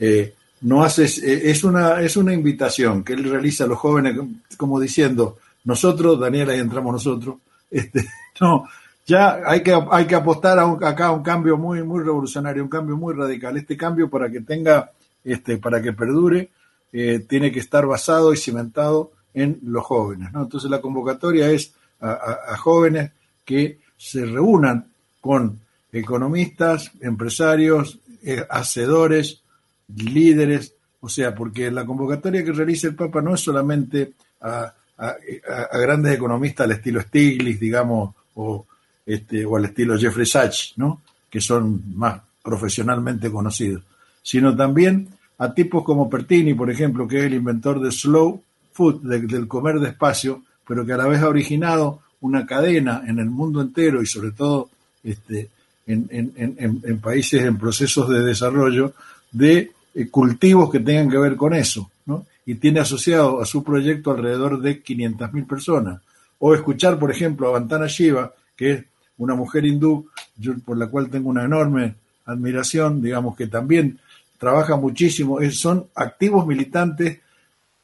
[0.00, 4.18] eh, no hace, eh, es, una, es una invitación que él realiza a los jóvenes
[4.56, 7.36] como diciendo, nosotros, Daniela, ahí entramos nosotros,
[7.70, 8.08] este,
[8.40, 8.64] no,
[9.06, 12.70] ya hay que, hay que apostar a acá a un cambio muy, muy revolucionario, un
[12.70, 13.56] cambio muy radical.
[13.56, 14.90] Este cambio para que tenga,
[15.22, 16.50] este, para que perdure,
[16.92, 20.32] eh, tiene que estar basado y cimentado en los jóvenes.
[20.32, 20.42] ¿no?
[20.42, 23.12] Entonces la convocatoria es a, jóvenes
[23.44, 24.86] que se reúnan
[25.20, 25.60] con
[25.92, 29.42] economistas, empresarios, eh, hacedores,
[29.96, 34.74] líderes, o sea, porque la convocatoria que realiza el Papa no es solamente a,
[35.72, 38.66] grandes economistas al estilo Stiglitz, digamos, o,
[39.04, 41.02] este, o al estilo Jeffrey Sachs, ¿no?
[41.28, 43.82] que son más profesionalmente conocidos,
[44.22, 49.02] sino también a tipos como Pertini, por ejemplo, que es el inventor de slow food,
[49.02, 53.60] del comer despacio, pero que a la vez ha originado una cadena en el mundo
[53.60, 54.70] entero y sobre todo
[55.02, 55.48] este,
[55.86, 58.94] en, en, países en procesos de desarrollo
[59.30, 62.26] de eh, cultivos que tengan que ver con eso, ¿no?
[62.46, 66.00] Y tiene asociado a su proyecto alrededor de 500.000 personas.
[66.38, 68.84] O escuchar, por ejemplo, a Vantana Shiva, que es
[69.18, 70.08] una mujer hindú
[70.64, 73.98] por la cual tengo una enorme admiración, digamos que también
[74.38, 77.20] trabaja muchísimo, son activos militantes,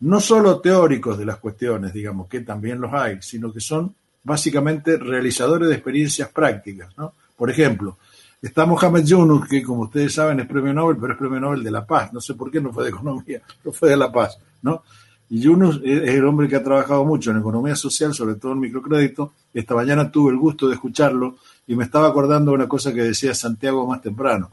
[0.01, 4.97] no solo teóricos de las cuestiones, digamos, que también los hay, sino que son básicamente
[4.97, 6.97] realizadores de experiencias prácticas.
[6.97, 7.15] ¿no?
[7.37, 7.99] Por ejemplo,
[8.41, 11.71] está Mohamed Yunus, que como ustedes saben es premio Nobel, pero es premio Nobel de
[11.71, 12.13] la paz.
[12.13, 14.39] No sé por qué no fue de economía, no fue de la paz.
[14.63, 14.83] ¿no?
[15.31, 18.61] Y Yunus es el hombre que ha trabajado mucho en economía social, sobre todo en
[18.61, 19.33] microcrédito.
[19.53, 23.03] Esta mañana tuve el gusto de escucharlo y me estaba acordando de una cosa que
[23.03, 24.51] decía Santiago más temprano.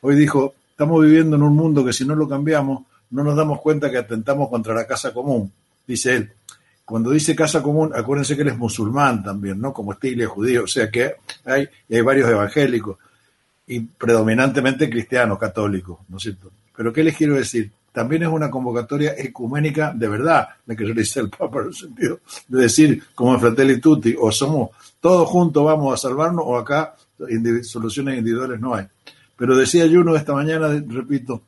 [0.00, 3.60] Hoy dijo, estamos viviendo en un mundo que si no lo cambiamos, no nos damos
[3.60, 5.50] cuenta que atentamos contra la casa común,
[5.86, 6.32] dice él.
[6.84, 9.72] Cuando dice casa común, acuérdense que él es musulmán también, ¿no?
[9.72, 12.98] Como estilo judío, o sea que hay, hay varios evangélicos
[13.66, 16.50] y predominantemente cristianos, católicos, ¿no es cierto?
[16.76, 17.72] Pero ¿qué les quiero decir?
[17.94, 22.18] también es una convocatoria ecuménica de verdad, la que realiza el Papa en el sentido
[22.48, 26.96] de decir, como en Fratelli Tutti, o somos todos juntos vamos a salvarnos, o acá
[27.62, 28.84] soluciones individuales no hay.
[29.36, 31.42] Pero decía Juno esta mañana, repito,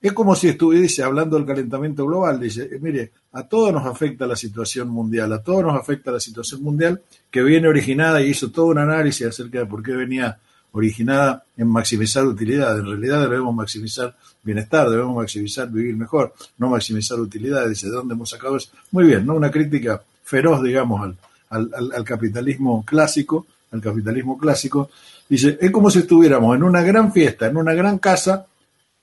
[0.00, 4.26] es como si estuviese hablando del calentamiento global, dice, eh, mire, a todos nos afecta
[4.26, 8.50] la situación mundial, a todos nos afecta la situación mundial que viene originada y hizo
[8.50, 10.38] todo un análisis acerca de por qué venía
[10.72, 12.78] originada en maximizar utilidad.
[12.78, 17.70] En realidad debemos maximizar bienestar, debemos maximizar vivir mejor, no maximizar utilidades.
[17.70, 18.70] Dice, ¿de dónde hemos sacado eso?
[18.92, 19.34] Muy bien, ¿no?
[19.34, 24.90] Una crítica feroz, digamos, al, al, capitalismo clásico, al capitalismo clásico.
[25.28, 28.46] Dice, es como si estuviéramos en una gran fiesta, en una gran casa,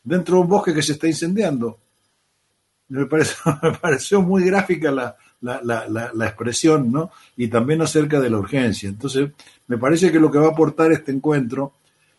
[0.05, 1.79] dentro de un bosque que se está incendiando.
[2.87, 7.11] Me pareció, me pareció muy gráfica la, la, la, la, expresión, ¿no?
[7.35, 8.87] Y también acerca de la urgencia.
[8.87, 9.31] Entonces,
[9.67, 11.73] me parece que lo que va a aportar este encuentro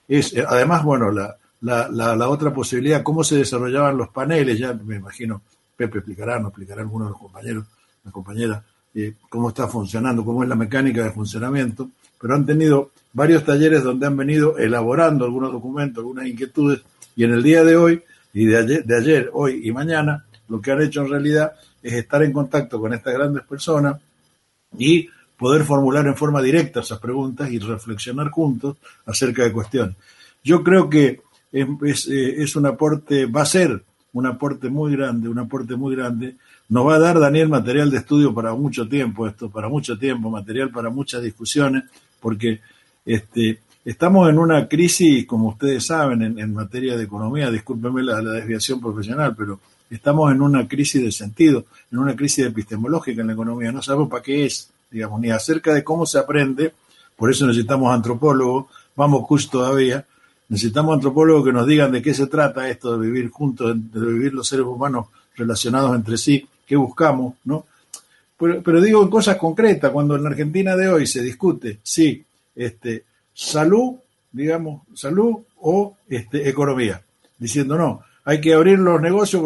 [0.06, 4.96] es, eh, además, bueno, la, la, otra posibilidad, cómo se desarrollaban los paneles, ya me
[4.96, 5.42] imagino,
[5.76, 7.66] Pepe explicará, no explicará alguno de los compañeros,
[8.04, 12.90] la compañera, eh, cómo está funcionando, cómo es la mecánica de funcionamiento, pero han tenido
[13.12, 16.82] varios talleres donde han venido elaborando algunos documentos, algunas inquietudes,
[17.16, 18.02] y en el día de hoy,
[18.32, 21.52] y de ayer, de ayer, hoy y mañana, lo que han hecho en realidad
[21.82, 24.00] es estar en contacto con estas grandes personas
[24.78, 25.08] y
[25.38, 29.96] poder formular en forma directa esas preguntas y reflexionar juntos acerca de cuestiones.
[30.44, 31.20] Yo creo que
[31.52, 35.96] es, eh, es, un aporte, va a ser un aporte muy grande, un aporte muy
[35.96, 36.36] grande.
[36.68, 40.30] Nos va a dar, Daniel, material de estudio para mucho tiempo, esto, para mucho tiempo,
[40.30, 41.84] material para muchas discusiones,
[42.20, 42.60] porque
[43.04, 48.80] este, estamos en una crisis, como ustedes saben, en, materia de economía, discúlpenme la desviación
[48.80, 53.70] profesional, pero estamos en una crisis de sentido, en una crisis epistemológica en la economía,
[53.70, 56.74] no sabemos para qué es, digamos, ni acerca de cómo se aprende,
[57.14, 58.66] por eso necesitamos antropólogos,
[58.96, 60.04] vamos justo todavía,
[60.48, 64.34] necesitamos antropólogos que nos digan de qué se trata esto de vivir juntos, de vivir
[64.34, 65.06] los seres humanos
[65.36, 67.64] relacionados entre sí, qué buscamos, ¿no?
[68.36, 72.24] Pero, pero digo en cosas concretas, cuando en la Argentina de hoy se discute, sí,
[72.56, 73.04] este,
[73.36, 73.96] salud,
[74.32, 77.04] digamos, salud o este, economía,
[77.38, 79.44] diciendo no, hay que abrir los negocios,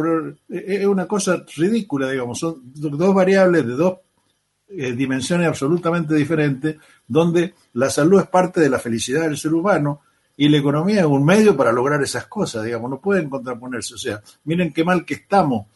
[0.49, 3.99] es una cosa ridícula, digamos, son dos variables de dos
[4.69, 6.77] eh, dimensiones absolutamente diferentes,
[7.07, 10.03] donde la salud es parte de la felicidad del ser humano
[10.37, 13.95] y la economía es un medio para lograr esas cosas, digamos, no pueden contraponerse.
[13.95, 15.67] O sea, miren qué mal que estamos,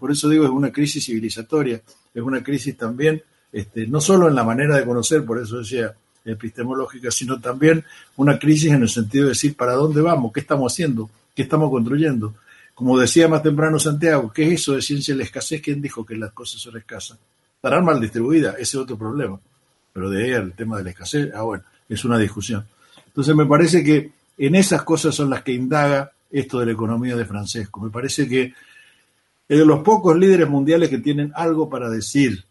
[0.00, 1.80] por eso digo, es una crisis civilizatoria,
[2.12, 5.94] es una crisis también, este, no solo en la manera de conocer, por eso decía
[6.24, 7.84] epistemológica, sino también
[8.16, 11.70] una crisis en el sentido de decir para dónde vamos, qué estamos haciendo, qué estamos
[11.70, 12.34] construyendo.
[12.74, 15.60] Como decía más temprano Santiago, ¿qué es eso de ciencia de la escasez?
[15.60, 17.18] ¿Quién dijo que las cosas son escasas?
[17.62, 19.38] estarán mal distribuidas, ese es otro problema.
[19.92, 22.66] Pero de ahí el tema de la escasez, ah, bueno, es una discusión.
[23.06, 27.14] Entonces me parece que en esas cosas son las que indaga esto de la economía
[27.14, 27.80] de Francesco.
[27.80, 28.52] Me parece que
[29.48, 32.44] es de los pocos líderes mundiales que tienen algo para decir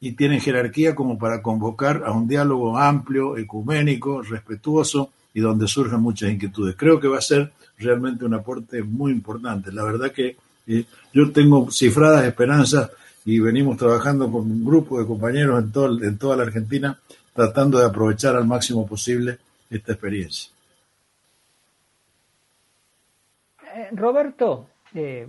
[0.00, 6.02] y tienen jerarquía como para convocar a un diálogo amplio, ecuménico, respetuoso y donde surjan
[6.02, 6.76] muchas inquietudes.
[6.76, 9.72] Creo que va a ser realmente un aporte muy importante.
[9.72, 10.36] La verdad que
[10.66, 12.90] eh, yo tengo cifradas esperanzas
[13.24, 16.98] y venimos trabajando con un grupo de compañeros en, en toda la Argentina
[17.34, 19.38] tratando de aprovechar al máximo posible
[19.68, 20.50] esta experiencia.
[23.74, 25.28] Eh, Roberto, eh,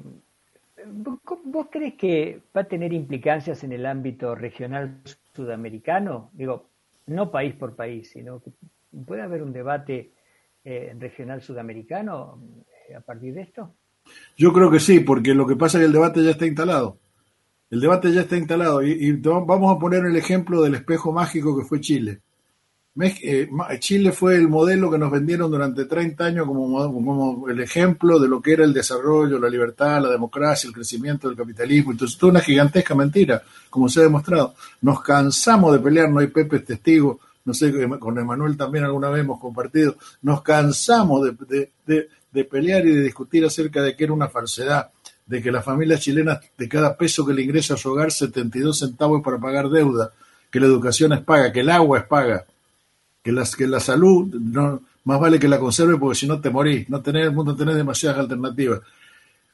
[0.86, 5.02] ¿vos crees que va a tener implicancias en el ámbito regional
[5.34, 6.30] sudamericano?
[6.34, 6.70] Digo,
[7.08, 8.52] no país por país, sino que
[9.06, 10.12] puede haber un debate
[10.64, 12.42] eh, regional sudamericano
[12.96, 13.74] a partir de esto.
[14.38, 17.00] Yo creo que sí, porque lo que pasa es que el debate ya está instalado.
[17.70, 21.66] El debate ya está instalado y, vamos a poner el ejemplo del espejo mágico que
[21.66, 22.22] fue Chile.
[23.00, 28.20] Eh, Chile fue el modelo que nos vendieron durante 30 años como, como, el ejemplo
[28.20, 31.92] de lo que era el desarrollo, la libertad, la democracia, el crecimiento del capitalismo.
[31.92, 34.56] Entonces, toda una gigantesca mentira, como se ha demostrado.
[34.82, 39.22] Nos cansamos de pelear, no hay Pepe testigo, no sé, con Emanuel también alguna vez
[39.22, 44.28] hemos compartido, nos cansamos de, de pelear y de discutir acerca de que era una
[44.28, 44.90] falsedad
[45.28, 48.80] de que las familias chilenas, de cada peso que le ingresa a su hogar, 72
[48.80, 50.12] centavos para pagar deuda,
[50.50, 52.46] que la educación es paga, que el agua es paga,
[53.28, 56.50] que, las, que la salud no, más vale que la conserve porque si no te
[56.50, 58.80] morís, no tenés el mundo tenés demasiadas alternativas.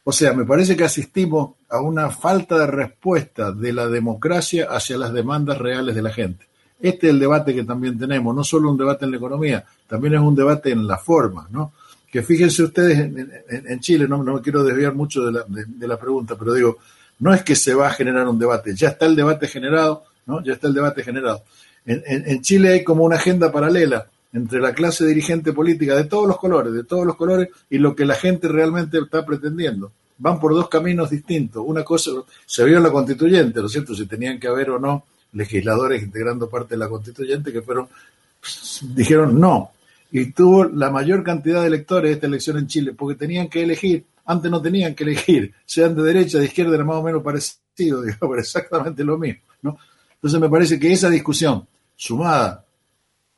[0.03, 4.95] O sea, me parece que asistimos a una falta de respuesta de la democracia hacia
[4.95, 6.45] las demandas reales de la gente.
[6.79, 10.13] Este es el debate que también tenemos, no solo un debate en la economía, también
[10.13, 11.73] es un debate en la forma, ¿no?
[12.11, 16.35] que fíjense ustedes en, Chile, no, no, quiero desviar mucho de la, de, la, pregunta,
[16.37, 16.77] pero digo,
[17.17, 20.43] no es que se va a generar un debate, ya está el debate generado, ¿no?
[20.43, 21.43] Ya está el debate generado.
[21.85, 26.37] En, Chile hay como una agenda paralela entre la clase dirigente política de todos los
[26.37, 29.91] colores, de todos los colores, y lo que la gente realmente está pretendiendo.
[30.17, 31.63] Van por dos caminos distintos.
[31.65, 32.11] Una cosa,
[32.45, 33.93] se vio en la constituyente, ¿no es cierto?
[33.93, 35.03] Si tenían que haber o no
[35.33, 37.87] legisladores integrando parte de la constituyente que fueron,
[38.95, 39.71] dijeron no,
[40.11, 44.05] y tuvo la mayor cantidad de electores esta elección en Chile, porque tenían que elegir,
[44.25, 48.01] antes no tenían que elegir, sean de derecha, de izquierda, era más o menos parecido,
[48.03, 49.77] digamos, pero exactamente lo mismo, ¿no?
[50.13, 51.67] Entonces me parece que esa discusión,
[52.03, 52.65] sumada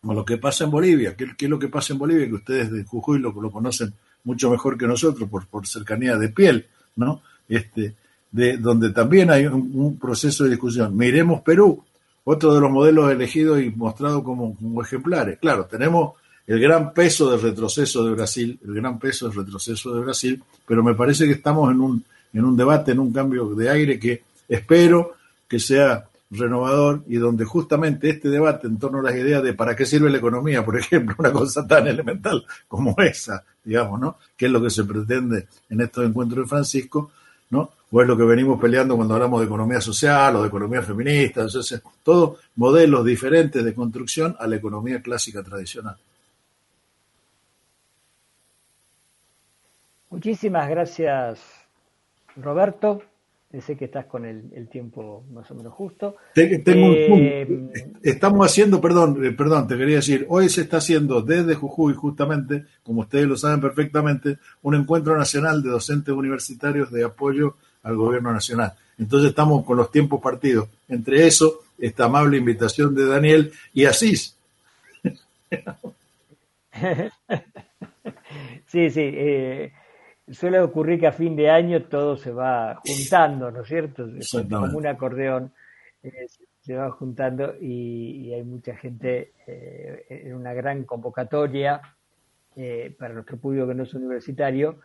[0.02, 2.28] a lo que pasa en Bolivia, ¿qué, es lo que pasa en Bolivia?
[2.28, 3.94] Que ustedes de Jujuy lo, conocen
[4.24, 7.22] mucho mejor que nosotros por, cercanía de piel, ¿no?
[7.48, 7.94] Este,
[8.32, 10.98] de, donde también hay un, proceso de discusión.
[10.98, 11.84] Miremos Perú,
[12.24, 15.38] otro de los modelos elegidos y mostrados como, como ejemplares.
[15.40, 16.14] Claro, tenemos
[16.48, 20.84] el gran peso del retroceso de Brasil, el gran peso del retroceso de Brasil, pero
[20.84, 22.04] me parece que estamos en un,
[22.34, 25.16] en un debate, en un cambio de aire que espero
[25.48, 29.76] que sea renovador y donde justamente este debate en torno a las ideas de para
[29.76, 34.18] qué sirve la economía, por ejemplo, una cosa tan elemental como esa, digamos, ¿no?
[34.36, 37.12] ¿Qué es lo que se pretende en estos encuentros de Francisco,
[37.52, 37.72] ¿no?
[37.92, 41.42] O es lo que venimos peleando cuando hablamos de economía social o de economía feminista,
[41.42, 45.96] entonces, todos modelos diferentes de construcción a la economía clásica tradicional.
[50.10, 51.42] Muchísimas gracias,
[52.38, 53.02] Roberto.
[53.62, 56.16] Sé que estás con el, tiempo más o menos justo.
[56.36, 56.64] Eh,
[58.04, 62.66] estamos haciendo, perdón, eh, perdón, te quería decir, hoy se está haciendo desde Jujuy, justamente,
[62.84, 68.34] como ustedes lo saben perfectamente, un encuentro nacional de docentes universitarios de apoyo al gobierno
[68.34, 68.74] nacional.
[68.98, 70.68] Entonces estamos con los tiempos partidos.
[70.88, 74.36] Entre eso, esta amable invitación de Daniel y Asís.
[78.68, 79.02] sí, sí.
[79.02, 79.72] Eh,
[80.32, 84.08] suele ocurrir que a fin de año todo se va juntando, ¿no es cierto?
[84.50, 85.54] Como un acordeón
[86.02, 86.28] eh,
[86.62, 91.82] se va juntando y, hay mucha gente eh, en una gran convocatoria
[92.56, 94.80] eh, para nuestro público que no es universitario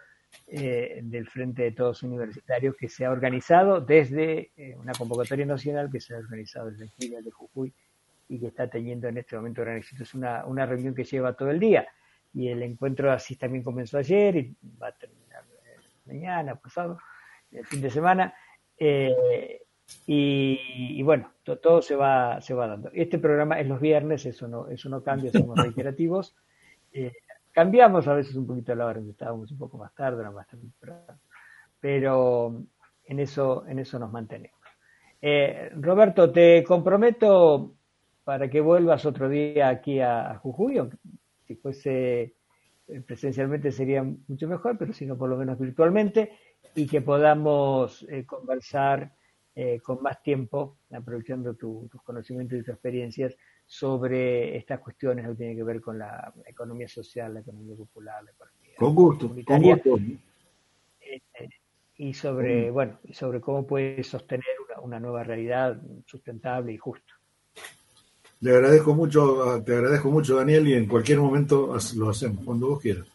[0.46, 6.14] del Frente de Todos Universitarios que se ha organizado desde una convocatoria nacional que se
[6.14, 7.72] ha organizado desde el de Jujuy
[8.28, 10.04] y que está teniendo en este momento gran éxito.
[10.04, 11.88] Es una, una reunión que lleva todo el día
[12.32, 15.19] y el encuentro así también comenzó ayer y va a terminar eh,
[16.10, 16.98] mañana, pasado,
[17.52, 18.34] el fin de semana.
[18.76, 19.62] Eh,
[20.06, 22.90] y, bueno, todo se va, se va dando.
[22.92, 26.34] Este programa es los viernes, eso no, eso no cambia, somos reiterativos.
[26.92, 27.12] Eh,
[27.52, 31.18] cambiamos a veces un poquito la hora, estábamos un poco más tarde, más temprano,
[31.80, 32.62] pero
[33.04, 34.58] en eso, en eso nos mantenemos.
[35.76, 37.74] Roberto, te comprometo
[38.24, 40.88] para que vuelvas otro día aquí a, a Jujuy,
[41.46, 42.34] si fuese eh,
[43.06, 46.32] presencialmente sería mucho mejor, pero si no, por lo menos virtualmente,
[46.74, 49.12] y que podamos eh, conversar
[49.54, 53.36] eh, con más tiempo, aprovechando tus conocimientos y tus experiencias,
[53.66, 58.30] sobre estas cuestiones que tienen que ver con la economía social, la economía popular, la
[58.32, 59.80] economía con gusto, comunitaria.
[61.96, 64.44] y sobre, bueno, sobre cómo puede sostener
[64.82, 67.19] una nueva realidad sustentable y justa.
[68.40, 72.80] Le agradezco mucho, te agradezco mucho, Daniel, y en cualquier momento lo hacemos, cuando vos
[72.80, 73.06] quieras.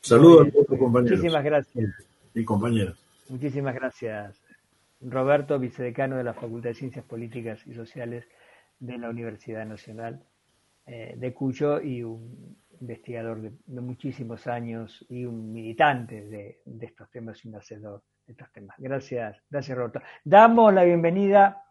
[0.00, 1.18] Saludos a todos compañeros.
[1.18, 1.90] Muchísimas gracias.
[2.34, 2.96] Y compañeras.
[3.28, 4.40] Muchísimas gracias,
[5.00, 8.24] Roberto, vicedecano de la Facultad de Ciencias Políticas y Sociales
[8.78, 10.22] de la Universidad Nacional
[10.86, 17.10] eh, de Cuyo y un investigador de, muchísimos años y un militante de, de estos
[17.10, 18.76] temas y un hacedor de estos temas.
[18.78, 20.00] Gracias, gracias Roberto.
[20.24, 21.65] Damos la bienvenida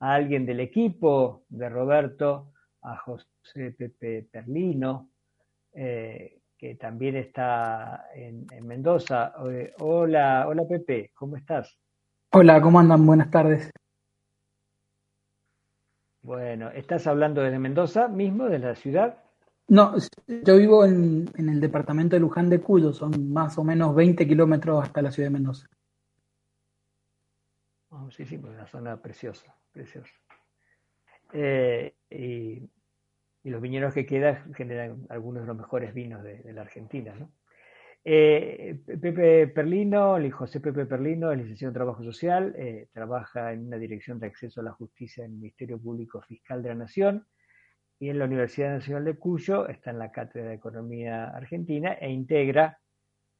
[0.00, 5.10] a alguien del equipo de Roberto, a José Pepe Perlino,
[5.72, 9.32] eh, que también está en, Mendoza.
[9.50, 11.78] Eh, hola, hola Pepe, ¿cómo estás?
[12.32, 13.04] Hola, ¿cómo andan?
[13.06, 13.70] Buenas tardes.
[16.22, 19.18] Bueno, ¿estás hablando desde Mendoza mismo, de la ciudad?
[19.68, 19.94] No,
[20.26, 24.26] yo vivo en, en, el departamento de Luján de Cuyo, son más o menos 20
[24.26, 25.66] kilómetros hasta la ciudad de Mendoza.
[28.10, 30.12] Sí, sí, una zona preciosa precioso.
[31.32, 32.68] Eh, y,
[33.44, 37.14] los viñedos que quedan generan algunos de los mejores vinos de, la Argentina.
[37.18, 37.32] ¿no?
[38.04, 43.66] Eh, Pepe Perlino, el José Pepe Perlino, es licenciado en Trabajo Social, eh, trabaja en
[43.66, 47.26] una dirección de acceso a la justicia en el Ministerio Público Fiscal de la Nación
[47.98, 52.10] y en la Universidad Nacional de Cuyo está en la Cátedra de Economía Argentina e
[52.10, 52.78] integra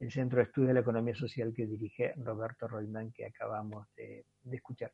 [0.01, 4.25] el Centro de Estudios de la Economía Social que dirige Roberto Roldán, que acabamos de
[4.51, 4.91] escuchar.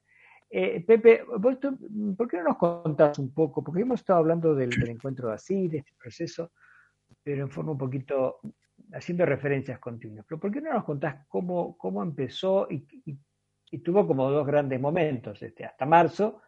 [0.49, 1.59] Eh, Pepe, ¿por
[2.29, 3.63] qué no nos contás un poco?
[3.63, 6.51] Porque hemos estado hablando del, encuentro de así, de este proceso,
[7.21, 8.39] pero en forma un poquito
[8.93, 10.25] haciendo referencias continuas.
[10.27, 12.85] Pero ¿por qué no nos contás cómo, cómo empezó y,
[13.79, 16.41] tuvo como dos grandes momentos, este, hasta marzo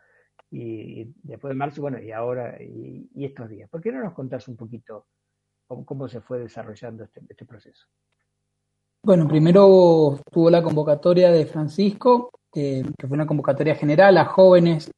[0.50, 3.70] y, después de marzo, bueno, y ahora y, estos días?
[3.70, 5.08] ¿Por qué no nos contás un poquito
[5.68, 7.86] cómo, se fue desarrollando este, este proceso?
[9.02, 14.92] Bueno, primero tuvo la convocatoria de Francisco que fue una convocatoria general a jóvenes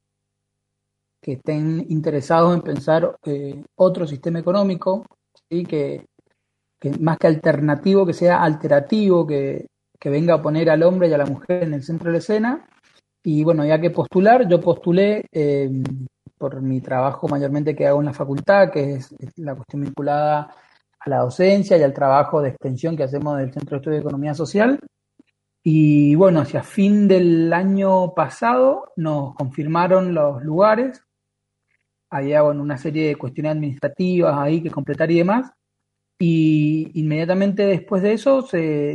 [1.21, 5.05] que estén interesados en pensar eh, otro sistema económico,
[5.49, 5.63] ¿sí?
[5.65, 6.05] que,
[6.99, 9.67] más que alternativo, que sea alternativo, que,
[10.03, 12.67] venga a poner al hombre y a la mujer en el centro de la escena.
[13.23, 15.69] Y bueno, ya que postular, yo postulé eh,
[16.39, 20.55] por mi trabajo mayormente que hago en la facultad, que es, es, la cuestión vinculada
[21.03, 24.01] a la docencia y al trabajo de extensión que hacemos del Centro de Estudio de
[24.01, 24.79] Economía Social.
[25.63, 31.03] Y bueno, hacia fin del año pasado nos confirmaron los lugares.
[32.09, 35.51] Había bueno, una serie de cuestiones administrativas ahí que completar y demás.
[36.19, 38.41] Y inmediatamente después de eso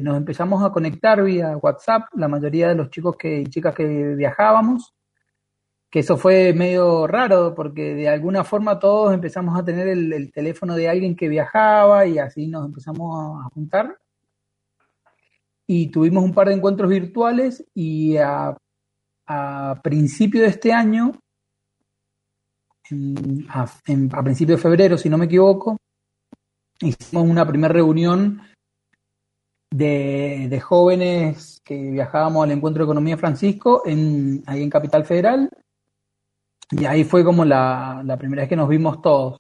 [0.03, 4.15] nos empezamos a conectar vía WhatsApp, la mayoría de los chicos que, y chicas que
[4.15, 4.96] viajábamos,
[6.01, 10.75] eso fue medio raro porque de alguna forma todos empezamos a tener el, el teléfono
[10.75, 13.97] de alguien que viajaba y así nos empezamos a juntar
[15.67, 18.57] y tuvimos un par de encuentros virtuales y a,
[19.83, 21.13] principio de este año,
[23.49, 25.77] a, principio de febrero, si no me equivoco,
[26.81, 28.41] hicimos una primera reunión
[29.73, 35.51] de, jóvenes que viajábamos al encuentro de economía Francisco ahí en Capital Federal.
[36.71, 39.39] Y ahí fue como la, la primera vez que nos vimos todos.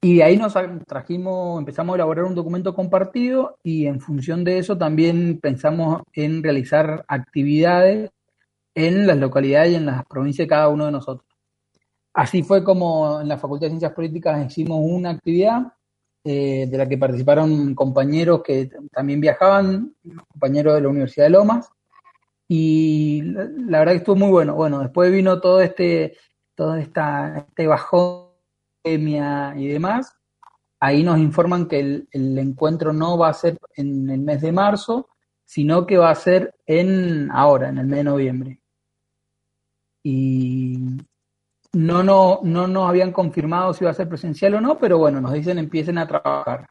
[0.00, 0.54] Y ahí nos
[0.86, 6.42] trajimos, empezamos a elaborar un documento compartido y en función de eso también pensamos en
[6.42, 8.10] realizar actividades
[8.74, 11.28] en las localidades y en las provincias de cada uno de nosotros.
[12.14, 15.72] Así fue como en la Facultad de Ciencias Políticas hicimos una actividad
[16.24, 19.94] eh, de la que participaron compañeros que también viajaban,
[20.28, 21.70] compañeros de la Universidad de Lomas,
[22.48, 24.54] y la, verdad que estuvo muy bueno.
[24.54, 26.16] Bueno, después vino todo este,
[26.62, 27.68] todo esta, este
[28.84, 30.16] y demás,
[30.78, 35.08] ahí nos informan que el, encuentro no va a ser en el mes de marzo,
[35.44, 38.60] sino que va a ser en ahora, en el mes de noviembre.
[40.04, 40.78] Y,
[41.72, 45.20] no, no, no nos habían confirmado si iba a ser presencial o no, pero bueno,
[45.20, 46.68] nos dicen empiecen a trabajar.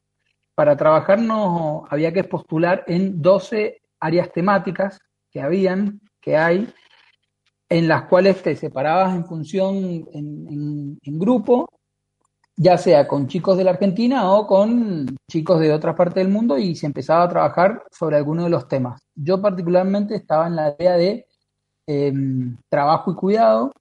[0.56, 6.74] Para trabajar no había que postular en 12 áreas temáticas que habían, que hay,
[7.72, 11.70] en las cuales te separabas en función, en, en grupo,
[12.58, 16.58] ya sea con chicos de la Argentina o con chicos de otras partes del mundo
[16.58, 19.02] y se empezaba a trabajar sobre alguno de los temas.
[19.16, 21.26] Yo particularmente estaba en la idea de
[21.88, 23.72] em, trabajo y cuidado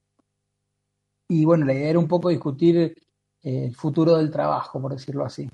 [1.27, 2.95] y bueno, la idea era un poco discutir eh,
[3.43, 5.49] el futuro del trabajo, por decirlo así.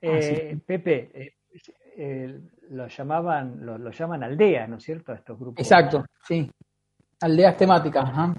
[0.00, 1.34] Eh, Pepe,
[2.68, 5.12] eh, lo llamaban, lo, llaman aldeas, ¿no es cierto?
[5.12, 5.60] A estos grupos.
[5.60, 6.50] Exacto, sí.
[7.20, 8.04] Aldeas temáticas.
[8.04, 8.34] Ajá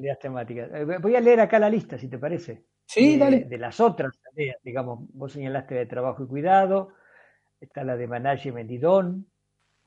[0.00, 0.70] aldeas temáticas.
[0.72, 2.64] Eh, voy a leer acá la lista, si te parece.
[2.84, 3.44] Sí, de, dale.
[3.44, 6.92] De las otras aldeas, digamos, vos señalaste de trabajo y cuidado,
[7.60, 9.26] está la de management y don,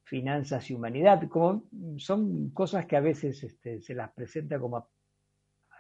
[0.03, 1.63] finanzas y humanidad, como
[1.97, 4.87] son cosas que a veces este, se las presenta como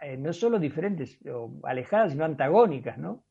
[0.01, 3.23] eh, no solo diferentes o alejadas, sino antagónicas, ¿no?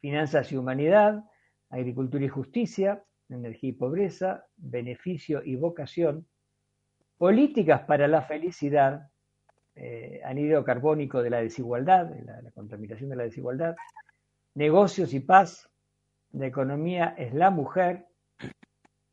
[0.00, 1.24] Finanzas y humanidad,
[1.70, 3.04] agricultura y justicia,
[3.34, 6.26] energía y pobreza, beneficio y vocación,
[7.18, 9.08] políticas para la felicidad,
[9.74, 13.76] eh, anhídrido carbónico de la desigualdad, de la, contaminación de la desigualdad,
[14.54, 15.70] negocios y paz,
[16.32, 18.06] la economía es la mujer,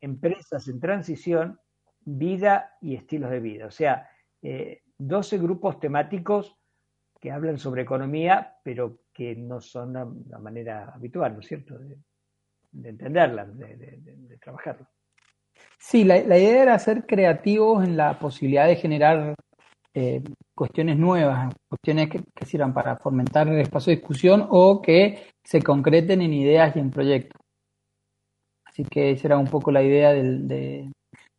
[0.00, 1.60] empresas en transición,
[2.04, 3.66] vida y estilos de vida.
[3.66, 4.08] O sea,
[4.42, 6.56] eh, 12 grupos temáticos
[7.20, 11.96] que hablan sobre economía, pero que no son la, manera habitual, ¿no es cierto?, de,
[12.72, 14.88] entenderla, de, de, trabajarla.
[15.78, 19.34] Sí, la, la, idea era ser creativos en la posibilidad de generar
[19.92, 20.22] eh,
[20.54, 26.22] cuestiones nuevas, cuestiones que, sirvan para fomentar el espacio de discusión o que se concreten
[26.22, 27.40] en ideas y en proyectos.
[28.66, 30.90] Así que esa era un poco la idea de,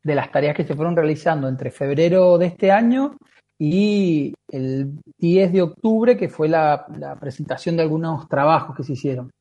[0.03, 3.15] las tareas que se fueron realizando entre febrero de este año
[3.57, 8.93] y el 10 de octubre, que fue la, la presentación de algunos trabajos que se
[8.93, 9.31] hicieron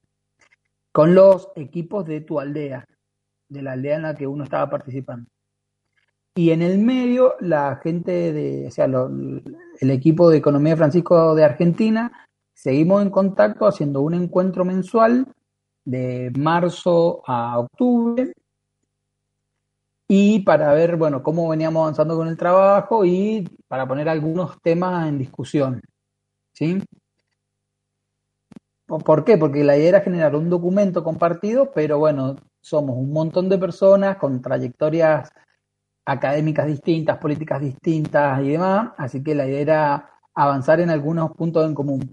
[0.92, 2.84] con los equipos de tu aldea,
[3.48, 5.28] de la aldea en la que uno estaba participando.
[6.34, 11.44] Y en el medio, la gente de, o sea, el equipo de Economía Francisco de
[11.44, 12.12] Argentina,
[12.54, 15.26] seguimos en contacto haciendo un encuentro mensual
[15.84, 18.32] de marzo a octubre
[20.06, 25.08] y para ver, bueno, cómo veníamos avanzando con el trabajo y para poner algunos temas
[25.08, 25.80] en discusión.
[26.52, 26.82] ¿Sí?
[28.98, 29.38] ¿Por qué?
[29.38, 34.16] Porque la idea era generar un documento compartido, pero bueno, somos un montón de personas
[34.16, 35.30] con trayectorias
[36.04, 41.64] académicas distintas, políticas distintas y demás, así que la idea era avanzar en algunos puntos
[41.66, 42.12] en común.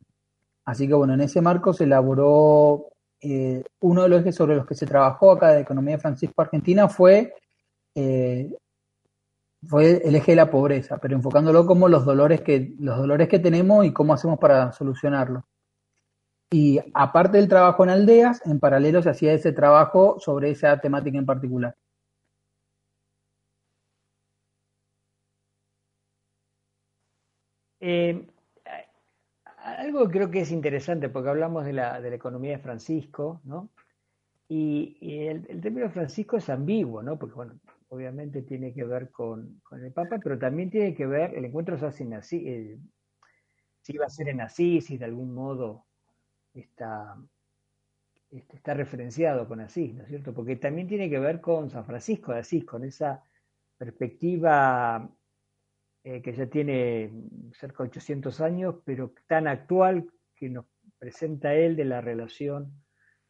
[0.65, 2.89] Así que bueno, en ese marco se elaboró
[3.21, 6.41] eh, uno de los ejes sobre los que se trabajó acá de Economía de Francisco
[6.41, 7.33] Argentina fue,
[7.95, 8.53] eh,
[9.67, 13.39] fue el eje de la pobreza, pero enfocándolo como los dolores que, los dolores que
[13.39, 15.43] tenemos y cómo hacemos para solucionarlo.
[16.51, 21.17] Y aparte del trabajo en aldeas, en paralelo se hacía ese trabajo sobre esa temática
[21.17, 21.75] en particular.
[27.79, 28.27] Eh,
[29.57, 33.69] algo creo que es interesante, porque hablamos de la, de la economía de Francisco, ¿no?
[34.49, 37.19] Y, el, término Francisco es ambiguo, ¿no?
[37.19, 41.45] Porque, bueno, obviamente tiene que ver con, el Papa, pero también tiene que ver, el
[41.45, 42.79] encuentro se hace en Asís, eh,
[43.81, 45.86] si iba a ser en Asís, si de algún modo
[46.61, 47.15] está,
[48.29, 50.33] este, está referenciado con Asís, ¿no es cierto?
[50.33, 53.23] Porque también tiene que ver con San Francisco de Asís, con esa
[53.77, 55.09] perspectiva
[56.03, 57.11] eh, que ya tiene
[57.53, 60.65] cerca de 800 años, pero tan actual que nos
[60.97, 62.71] presenta él de la relación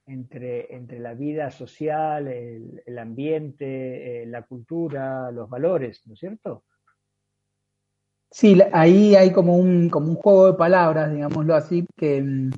[0.06, 6.64] entre, entre la vida social, el, ambiente, eh, la cultura, los valores, ¿no es cierto?
[8.30, 12.50] Sí, ahí hay como un, como un juego de palabras, digámoslo así, que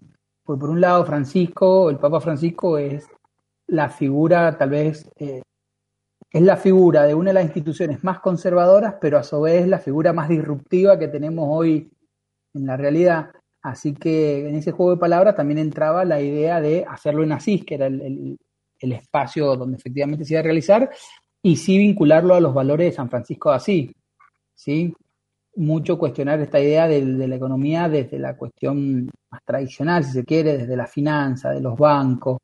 [0.49, 3.07] pues por un lado Francisco, el Papa Francisco es
[3.67, 5.43] la figura tal vez eh,
[6.31, 9.77] es la figura de una de las instituciones más conservadoras, pero a su vez la
[9.77, 11.91] figura más disruptiva que tenemos hoy
[12.55, 13.29] en la realidad.
[13.61, 17.63] Así que en ese juego de palabras también entraba la idea de hacerlo en Asís,
[17.63, 18.39] que era el,
[18.79, 20.89] espacio donde efectivamente se iba a realizar,
[21.43, 23.91] y sí vincularlo a los valores de San Francisco de Asís.
[24.55, 24.95] ¿sí?
[25.59, 30.57] Mucho cuestionar esta idea de, la economía desde la cuestión más tradicional, si se quiere,
[30.57, 32.39] desde la finanza, de los bancos,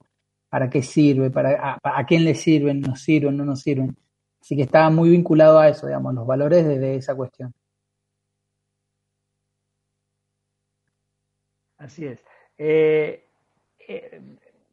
[0.49, 3.95] para qué sirve, para, a, quién le sirven, nos sirven, no nos sirven.
[4.41, 7.53] Así que estaba muy vinculado a eso, digamos, los valores de, esa cuestión.
[11.77, 12.23] Así es.
[12.57, 13.27] Eh,
[13.87, 14.21] eh,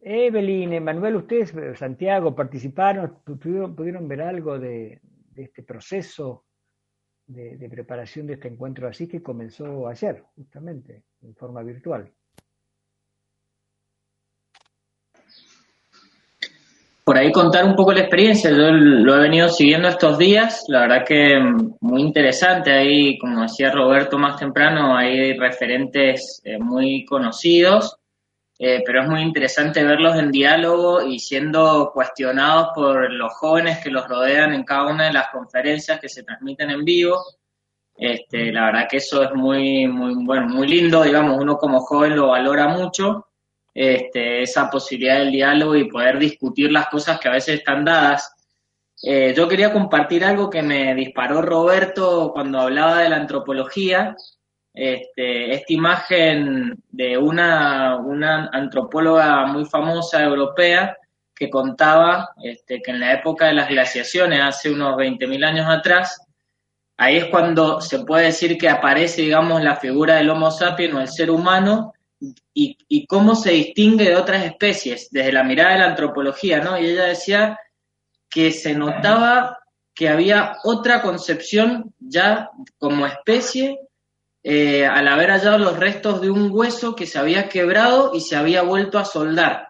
[0.02, 5.00] Evelyn, Emanuel, ustedes, Santiago, participaron, pudieron, ver algo de,
[5.36, 6.44] este proceso
[7.32, 12.10] de, preparación de este encuentro así que comenzó ayer, justamente, en forma virtual.
[17.04, 18.50] por ahí contar un poco la experiencia.
[18.50, 21.38] Yo lo he venido siguiendo estos días, la verdad que
[21.80, 22.70] muy interesante.
[22.70, 27.98] Ahí, como decía Roberto más temprano, hay referentes eh, muy conocidos,
[28.64, 33.90] eh, pero es muy interesante verlos en diálogo y siendo cuestionados por los jóvenes que
[33.90, 37.20] los rodean en cada una de las conferencias que se transmiten en vivo.
[37.96, 42.14] Este, la verdad que eso es muy, muy, bueno, muy lindo, digamos, uno como joven
[42.14, 43.26] lo valora mucho
[43.74, 48.32] este, esa posibilidad del diálogo y poder discutir las cosas que a veces están dadas.
[49.02, 54.14] Eh, yo quería compartir algo que me disparó Roberto cuando hablaba de la antropología,
[54.74, 60.96] este, esta imagen de una, una antropóloga muy famosa europea
[61.34, 66.26] que contaba este, que en la época de las glaciaciones, hace unos 20.000 años atrás,
[66.96, 71.00] ahí es cuando se puede decir que aparece, digamos, la figura del Homo sapiens o
[71.00, 71.92] el ser humano
[72.54, 76.78] y, cómo se distingue de otras especies desde la mirada de la antropología, ¿no?
[76.78, 77.58] Y ella decía
[78.30, 79.58] que se notaba
[79.94, 83.78] que había otra concepción ya como especie
[84.44, 88.34] eh, al haber hallado los restos de un hueso que se había quebrado y se
[88.34, 89.68] había vuelto a soldar.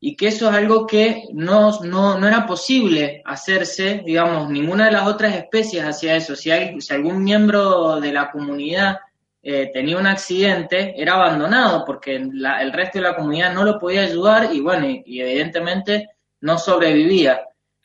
[0.00, 4.92] Y que eso es algo que no, no, no era posible hacerse, digamos, ninguna de
[4.92, 6.36] las otras especies hacía eso.
[6.36, 8.98] Si, algún miembro de la comunidad
[9.42, 14.02] eh, tenía un accidente, era abandonado porque el resto de la comunidad no lo podía
[14.02, 16.10] ayudar y bueno, y, evidentemente
[16.42, 17.40] no sobrevivía.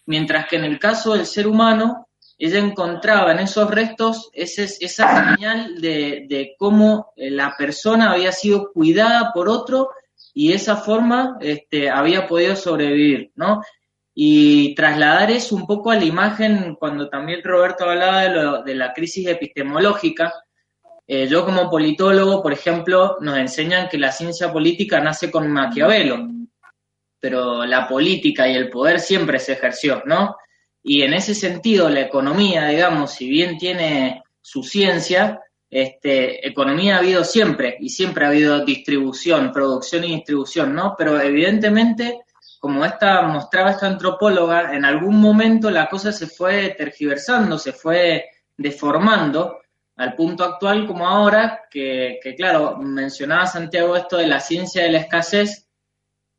[0.06, 2.03] Mientras que en el caso del ser humano,
[2.38, 8.32] ella encontraba en esos restos ese, esa señal de, de, cómo eh, la persona había
[8.32, 9.90] sido cuidada por otro
[10.34, 13.62] y esa forma este, había podido sobrevivir, ¿no?
[14.16, 18.76] Y trasladar eso un poco a la imagen, cuando también Roberto hablaba de, lo, de
[18.76, 20.34] la crisis epistemológica,
[21.06, 26.30] eh, yo como politólogo, por ejemplo, nos enseñan que la ciencia política nace con Maquiavelo,
[27.20, 30.36] pero la política y el poder siempre se ejerció, ¿no?
[30.84, 37.00] Y en ese sentido, la economía, digamos, si bien tiene su ciencia, este, economía ha
[37.00, 40.94] habido siempre y siempre ha habido distribución, producción y distribución, ¿no?
[40.96, 42.20] Pero evidentemente,
[42.60, 48.26] como esta mostraba esta antropóloga, en algún momento la cosa se fue tergiversando, se fue
[48.56, 49.60] deformando
[49.96, 55.00] al punto actual como ahora, que, claro, mencionaba Santiago esto de la ciencia de la
[55.00, 55.68] escasez,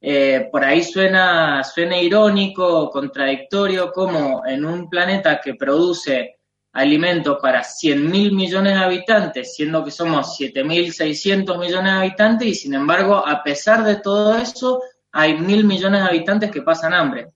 [0.07, 6.37] eh, por ahí suena, suena irónico, contradictorio, como en un planeta que produce
[6.75, 12.55] alimentos para 100 mil millones de habitantes, siendo que somos 7.600 millones de habitantes, y
[12.55, 17.29] sin embargo, a pesar de todo eso, hay mil millones de habitantes que pasan hambre.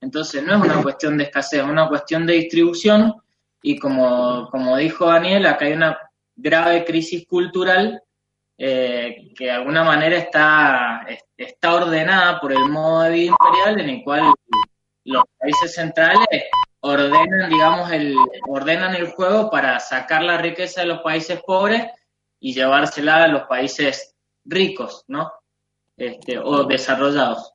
[0.00, 3.14] Entonces, no es una cuestión de escasez, es una cuestión de distribución
[3.62, 5.96] y como, como dijo Daniel, acá hay una
[6.34, 8.02] grave crisis cultural
[8.62, 13.88] eh, que de alguna manera está, está ordenada por el modo de vida imperial en
[13.88, 14.34] el cual
[15.04, 16.26] los países centrales
[16.80, 18.14] ordenan, digamos, el,
[18.46, 21.86] ordenan el juego para sacar la riqueza de los países pobres
[22.38, 25.32] y llevársela a los países ricos, ¿no?
[25.96, 27.54] Este, o desarrollados.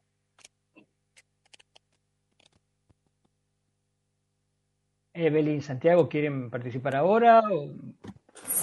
[5.14, 7.44] Evelyn, Santiago, ¿quieren participar ahora?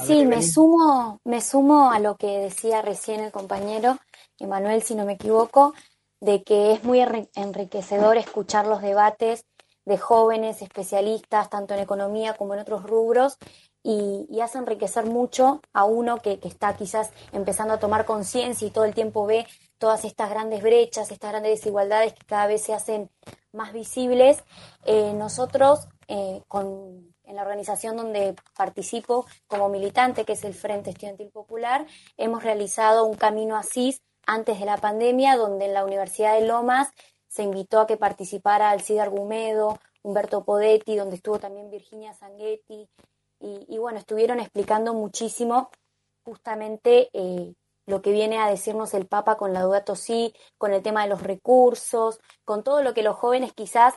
[0.06, 3.98] Sí, me sumo, me sumo a lo que decía recién el compañero
[4.38, 5.74] Emanuel, si no me equivoco,
[6.20, 7.00] de que es muy
[7.34, 9.44] enriquecedor escuchar los debates
[9.84, 13.38] de jóvenes especialistas, tanto en economía como en otros rubros,
[13.84, 18.70] y, hace enriquecer mucho a uno que, que está quizás empezando a tomar conciencia y
[18.70, 19.46] todo el tiempo ve
[19.78, 23.10] todas estas grandes brechas, estas grandes desigualdades que cada vez se hacen
[23.52, 24.44] más visibles.
[24.84, 30.90] Eh, nosotros eh, con, en la organización donde participo como militante, que es el Frente
[30.90, 31.86] Estudiantil Popular,
[32.18, 36.90] hemos realizado un camino así antes de la pandemia, donde en la Universidad de Lomas
[37.28, 42.88] se invitó a que participara Alcide Argumedo, Humberto Podetti, donde estuvo también Virginia Sanghetti,
[43.40, 45.70] y, bueno, estuvieron explicando muchísimo
[46.24, 47.54] justamente eh,
[47.86, 51.08] lo que viene a decirnos el Papa con la Dudato Si, con el tema de
[51.08, 53.94] los recursos, con todo lo que los jóvenes quizás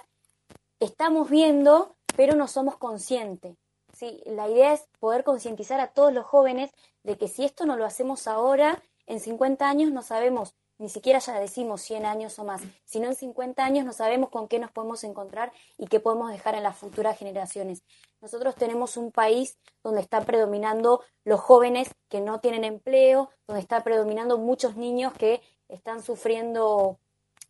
[0.79, 3.57] estamos viendo, pero no somos conscientes.
[3.93, 4.21] ¿sí?
[4.25, 6.71] La idea es poder concientizar a todos los jóvenes
[7.03, 11.19] de que si esto no lo hacemos ahora, en 50 años no sabemos, ni siquiera
[11.19, 14.71] ya decimos 100 años o más, sino en 50 años no sabemos con qué nos
[14.71, 17.83] podemos encontrar y qué podemos dejar en las futuras generaciones.
[18.19, 23.83] Nosotros tenemos un país donde están predominando los jóvenes que no tienen empleo, donde están
[23.83, 26.99] predominando muchos niños que están sufriendo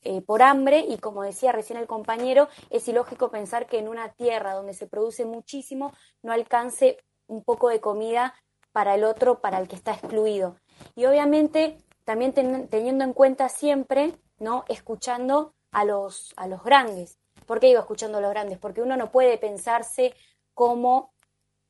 [0.06, 4.14] eh, por hambre y como decía recién el compañero, es ilógico pensar que en una
[4.14, 8.36] tierra donde se produce muchísimo no alcance un poco de comida
[8.72, 10.58] para el otro, para el que está excluido.
[10.96, 14.64] Y obviamente también teniendo en cuenta siempre, ¿no?
[14.68, 17.18] Escuchando a los, a los grandes.
[17.48, 18.60] ¿Por qué digo escuchando a los grandes?
[18.60, 20.14] Porque uno no puede pensarse
[20.54, 21.15] como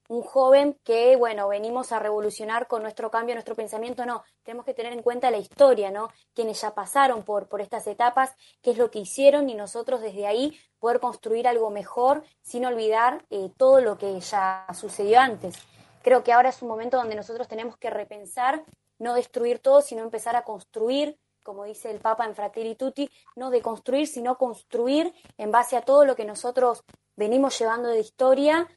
[0.08, 4.74] un joven que, bueno, venimos a revolucionar con nuestro cambio, nuestro pensamiento, no, tenemos que
[4.74, 6.10] tener en cuenta la historia, ¿no?
[6.34, 8.32] Quienes ya pasaron por, por estas etapas,
[8.62, 13.26] qué es lo que hicieron y nosotros desde ahí poder construir algo mejor sin olvidar
[13.30, 15.56] eh, todo lo que ya sucedió antes.
[16.03, 18.64] Creo que ahora es un momento donde nosotros tenemos que repensar,
[18.99, 23.49] no destruir todo, sino empezar a construir, como dice el Papa en Fratelli Tutti, no
[23.49, 26.84] de construir, sino construir en base a todo lo que nosotros
[27.16, 28.68] venimos llevando de historia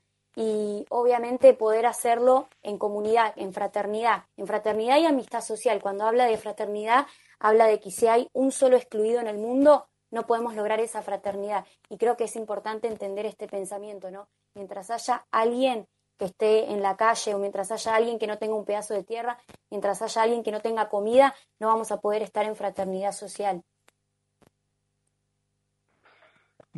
[0.41, 5.83] y obviamente poder hacerlo en comunidad, en fraternidad, en fraternidad y amistad social.
[5.83, 7.09] Cuando habla de fraternidad,
[7.41, 11.03] habla de que si hay un solo excluido en el mundo, no podemos lograr esa
[11.03, 11.67] fraternidad.
[11.89, 14.29] Y creo que es importante entender este pensamiento, ¿no?
[14.55, 18.55] Mientras haya alguien que esté en la calle o mientras haya alguien que no tenga
[18.55, 19.39] un pedazo de tierra,
[19.71, 23.65] mientras haya alguien que no tenga comida, no vamos a poder estar en fraternidad social.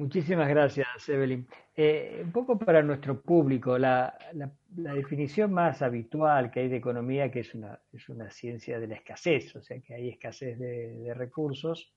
[0.00, 1.46] Muchísimas gracias, Evelyn.
[1.76, 4.16] Eh, un poco para nuestro público, la,
[4.70, 8.94] definición más habitual que hay de economía, que es una, es una ciencia de la
[8.94, 11.92] escasez, o sea que hay escasez de, recursos,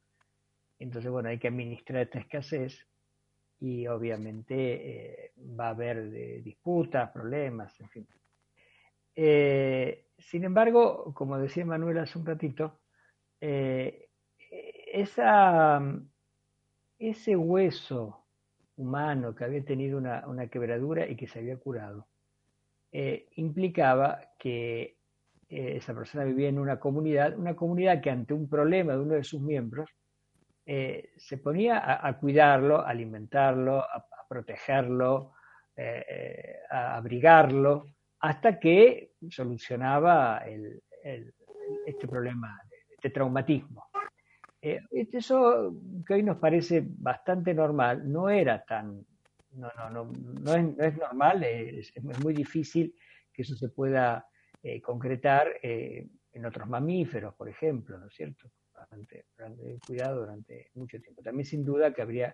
[0.80, 2.86] entonces, bueno, hay que administrar esta escasez
[3.62, 6.12] y obviamente eh, va a haber
[6.44, 8.06] disputas, problemas, en fin.
[9.16, 12.82] Eh, sin embargo, como decía Manuel hace un ratito,
[14.92, 15.82] esa
[17.10, 18.26] ese hueso
[18.78, 22.08] humano que había tenido una, quebradura y que se había curado,
[22.92, 24.98] eh, implicaba que
[25.50, 29.14] eh, esa persona vivía en una comunidad, una comunidad que ante un problema de uno
[29.16, 29.90] de sus miembros,
[30.66, 35.34] eh, se ponía a, cuidarlo, a alimentarlo, a, protegerlo,
[36.72, 37.88] a abrigarlo,
[38.20, 40.42] hasta que solucionaba
[41.86, 43.93] este problema, este traumatismo.
[44.66, 44.80] Eh,
[45.12, 45.76] eso
[46.08, 49.06] que hoy nos parece bastante normal, no era tan,
[49.52, 51.92] no, no, no, no, es, normal, es,
[52.24, 52.96] muy difícil
[53.34, 54.26] que eso se pueda
[54.62, 58.50] eh, concretar eh, en otros mamíferos, por ejemplo, ¿no es cierto?
[58.74, 59.26] Bastante,
[59.86, 61.22] cuidado durante mucho tiempo.
[61.22, 62.34] También sin duda que habría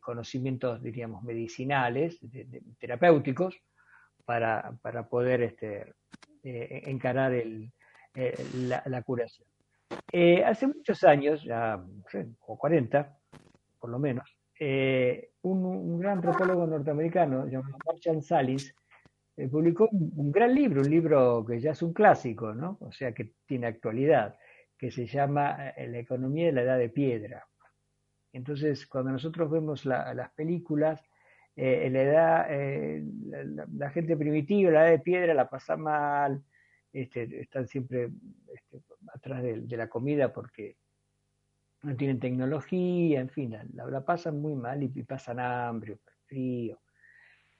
[0.00, 2.20] conocimientos, diríamos, medicinales,
[2.78, 3.60] terapéuticos,
[4.24, 5.94] para, para poder este,
[6.42, 7.72] encarar el,
[8.54, 9.49] la curación.
[10.12, 11.80] Eh, hace muchos años, ya
[12.46, 13.16] o 40,
[13.78, 18.74] por lo menos, eh, un, gran antropólogo norteamericano llamado Marshall Salis
[19.36, 22.78] eh, publicó un, gran libro, un libro que ya es un clásico, ¿no?
[22.80, 24.36] o sea que tiene actualidad,
[24.76, 27.46] que se llama La economía de la edad de piedra.
[28.32, 31.02] Entonces, cuando nosotros vemos las películas,
[31.54, 32.46] la edad,
[33.92, 36.42] gente primitiva, la edad de piedra, la pasa mal,
[36.92, 38.10] este, están siempre
[38.54, 38.80] este,
[39.14, 40.76] atrás de, la comida porque
[41.82, 46.78] no tienen tecnología, en fin, la, pasan muy mal y, pasan hambre, frío.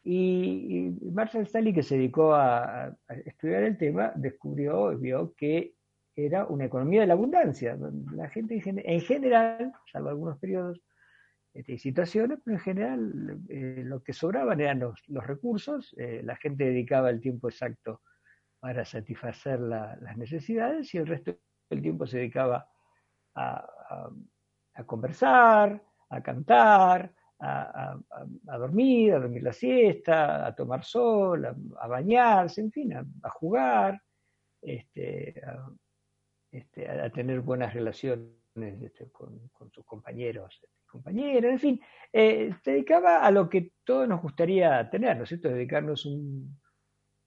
[0.03, 5.75] Y, Marshall Stanley, que se dedicó a, estudiar el tema, descubrió, vio que
[6.15, 7.79] era una economía de la abundancia.
[8.13, 10.81] La gente en general, salvo algunos periodos
[11.55, 16.37] este, y situaciones, pero en general eh, lo que sobraban eran los, recursos, eh, la
[16.37, 18.03] gente dedicaba el tiempo exacto
[18.61, 21.35] para satisfacer las necesidades y el resto
[21.71, 22.69] del tiempo se dedicaba
[23.35, 23.67] a,
[24.87, 27.97] conversar, a cantar, a,
[28.59, 34.01] dormir, a dormir la siesta, a tomar sol, a, bañarse, en fin, a, jugar,
[34.61, 35.41] este,
[36.51, 41.81] este, a, tener buenas relaciones este, con, sus compañeros compañeras, en fin,
[42.13, 45.49] eh, se dedicaba a lo que todos nos gustaría tener, ¿no es cierto?
[45.49, 46.60] Dedicarnos un,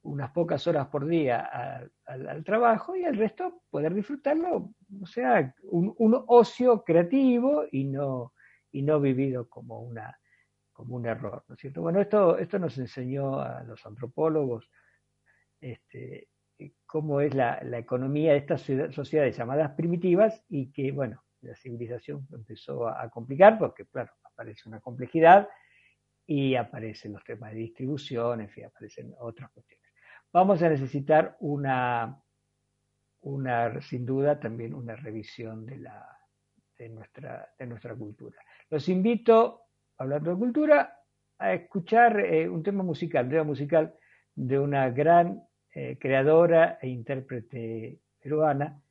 [0.04, 6.24] unas pocas horas por día al trabajo y el resto poder disfrutarlo, o sea, un,
[6.28, 8.34] ocio creativo y no,
[8.72, 10.20] y no vivido como, una,
[10.74, 11.82] como un error, ¿no es cierto?
[11.82, 14.70] Bueno, esto, esto nos enseñó a los antropólogos
[15.62, 16.28] este,
[16.86, 18.62] cómo es la, economía de estas
[18.94, 24.82] sociedades llamadas primitivas y que, bueno, la civilización empezó a, complicar porque, claro, aparece una
[24.82, 25.48] complejidad
[26.26, 29.83] y aparecen los temas de distribución, en fin, aparecen otras cuestiones
[30.34, 32.20] vamos a necesitar una,
[33.22, 36.18] una sin duda también una revisión de, la,
[36.78, 38.38] de, nuestra, de nuestra cultura.
[38.70, 39.62] Los invito,
[39.98, 41.00] hablando de cultura,
[41.38, 43.94] a escuchar eh, un tema musical, un tema musical
[44.36, 48.82] de una gran eh, creadora e intérprete peruana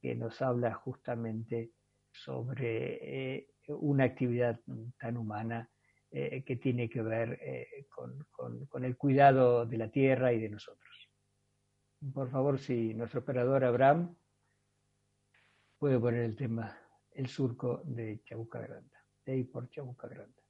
[0.00, 1.70] que nos habla justamente
[2.10, 4.58] sobre eh, una actividad
[4.98, 5.68] tan humana
[6.10, 10.40] eh, que tiene que ver eh, con, con- con el cuidado de la tierra y
[10.40, 11.10] de nosotros.
[12.14, 14.14] Por favor, si nuestro operador Abraham
[15.78, 16.76] puede poner el tema
[17.12, 20.42] El surco de Chabuca Granda, de ahí por Chabuca Granda.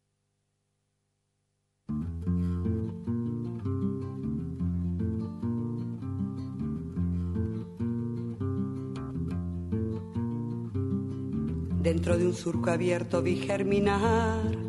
[11.83, 14.68] Dentro de un surco abierto vi germinar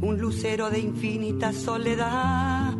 [0.00, 2.74] un lucero de infinita soledad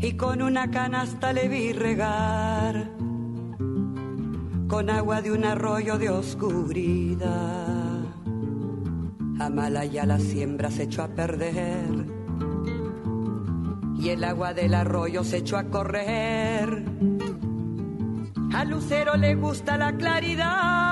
[0.00, 2.90] y con una canasta le vi regar
[4.66, 8.04] con agua de un arroyo de oscuridad.
[9.40, 12.06] Amalaya la siembra se echó a perder
[13.98, 16.84] y el agua del arroyo se echó a correr.
[18.54, 20.89] Al lucero le gusta la claridad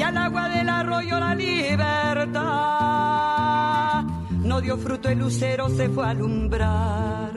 [0.00, 2.40] y al agua del arroyo la libertad.
[4.42, 7.32] No dio fruto el lucero, se fue a alumbrar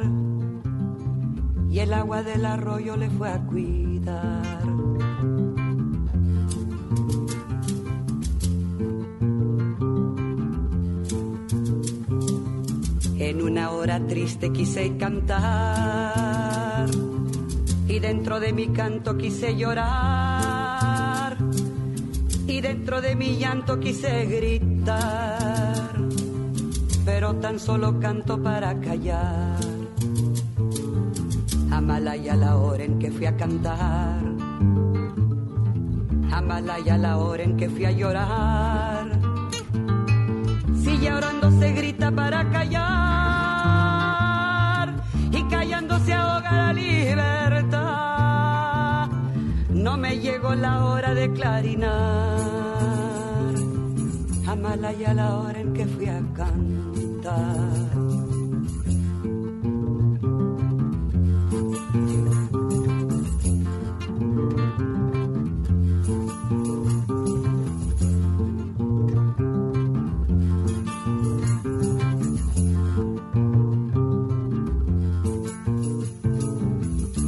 [1.70, 4.64] y el agua del arroyo le fue a cuidar.
[13.20, 16.89] En una hora triste quise cantar
[17.89, 20.62] y dentro de mi canto quise llorar
[22.54, 25.91] y dentro de mi llanto quise gritar,
[27.04, 29.58] pero tan solo canto para callar.
[31.72, 34.22] Amalaya la hora en que fui a cantar,
[36.32, 39.20] Amalaya la hora en que fui a llorar.
[40.84, 43.12] Si llorando se grita para callar
[50.56, 52.38] la hora de clarinar.
[54.47, 57.74] Amalaya la hora en que fui a cantar.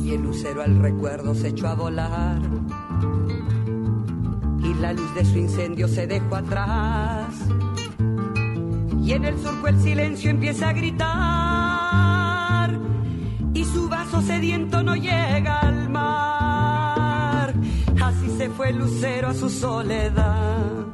[0.04, 2.55] y el lucero al recuerdo se echó a volar
[4.86, 7.34] la luz de su incendio se dejó atrás.
[9.04, 11.10] Y en el surco el silencio empieza a gritar.
[13.56, 17.56] Y su vaso sediento no llega al mar.
[18.00, 20.86] Así se fue el lucero a su soledad.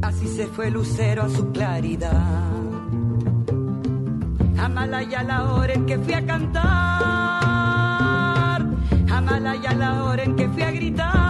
[0.00, 2.52] Así se fue el lucero a su claridad.
[4.56, 6.62] Amalaya la hora en que fui a cantar,
[9.10, 11.23] Amalaya la hora en que fui a gritar,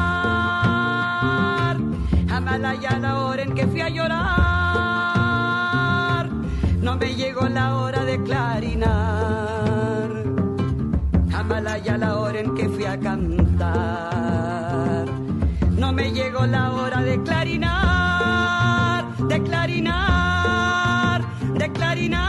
[2.65, 4.25] Amalaya la hora en que fui a llorar,
[6.81, 8.91] no me llegó la hora de clarinar,
[11.35, 13.85] Amalaya la hora en que fui a cantar,
[15.77, 21.23] no me llegó la hora de clarinar, de clarinar,
[21.59, 22.25] de clarinar.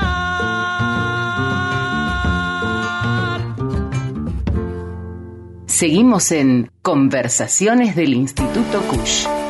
[5.65, 9.44] Seguimos en Conversaciones del Instituto Cush.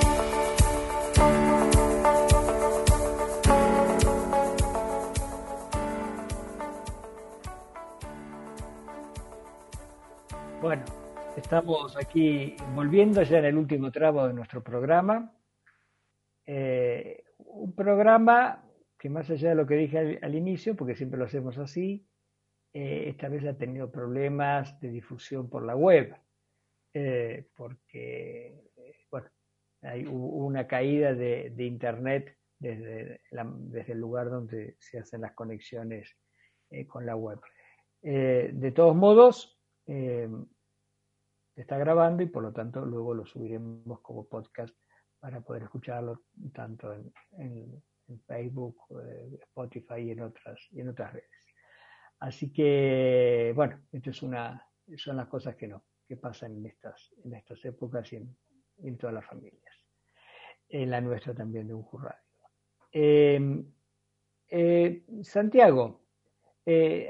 [11.45, 15.31] Estamos aquí volviendo ya en el último tramo de nuestro programa.
[16.43, 18.67] Eh, un programa
[18.97, 22.03] que más allá de lo que dije al, inicio, porque siempre lo hacemos así,
[22.73, 26.15] eh, esta vez ha tenido problemas de difusión por la web,
[26.95, 28.71] eh, porque
[29.11, 29.27] bueno,
[29.83, 36.17] hay, una caída de, internet desde, desde el lugar donde se hacen las conexiones
[36.87, 37.39] con la web.
[38.01, 39.61] De todos modos,
[41.55, 44.75] está grabando y por lo tanto luego lo subiremos como podcast
[45.19, 47.83] para poder escucharlo tanto en, en-
[48.27, 51.55] Facebook, eh, Spotify y en otras, y en otras redes.
[52.19, 54.63] Así que, bueno, esto es una,
[54.95, 59.15] son las cosas que no, que pasan en estas, en estas épocas y en, todas
[59.15, 59.73] las familias.
[60.69, 62.21] En la nuestra también de un Radio.
[62.91, 63.65] Eh,
[64.49, 66.01] eh, Santiago,
[66.63, 67.09] eh,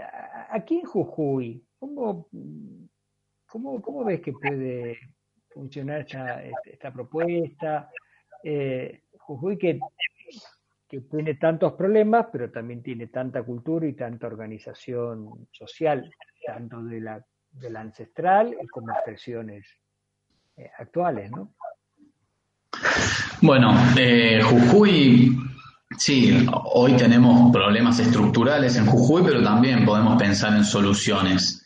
[0.50, 2.30] aquí en Jujuy, ¿cómo,
[3.62, 5.00] cómo, ves que puede
[5.50, 7.90] funcionar esta, esta propuesta?
[8.44, 9.80] Eh, Jujuy que,
[10.88, 16.10] que tiene tantos problemas, pero también tiene tanta cultura y tanta organización social,
[16.46, 19.66] tanto de la, de la ancestral como expresiones
[20.58, 21.54] eh, actuales, ¿no?
[23.42, 25.38] Bueno, eh, Jujuy,
[25.98, 31.65] sí, hoy tenemos problemas estructurales en Jujuy, pero también podemos pensar en soluciones.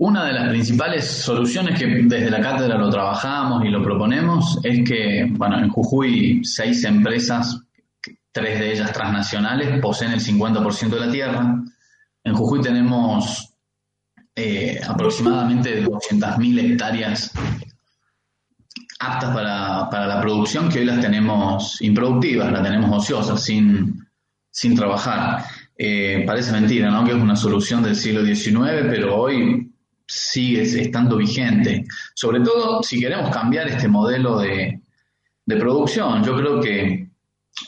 [0.00, 4.82] Una de las principales soluciones que desde la cátedra lo trabajamos y lo proponemos es
[4.88, 7.60] que, bueno, en Jujuy seis empresas,
[8.32, 11.62] tres de ellas transnacionales, poseen el 50% de la tierra.
[12.24, 13.52] En Jujuy tenemos
[14.34, 17.32] eh, aproximadamente 200.000 hectáreas
[19.00, 24.02] aptas para, para, la producción que hoy las tenemos improductivas, las tenemos ociosas, sin,
[24.50, 25.44] sin trabajar.
[25.76, 27.04] Eh, parece mentira, ¿no?
[27.04, 29.69] Que es una solución del siglo XIX, pero hoy
[30.10, 31.84] sigue estando vigente.
[32.14, 34.80] Sobre todo si queremos cambiar este modelo de,
[35.46, 36.22] producción.
[36.22, 37.10] Yo creo que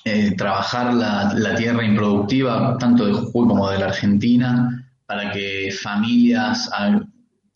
[0.05, 6.71] eh, trabajar la, tierra improductiva, tanto de Jujuy como de la Argentina, para que familias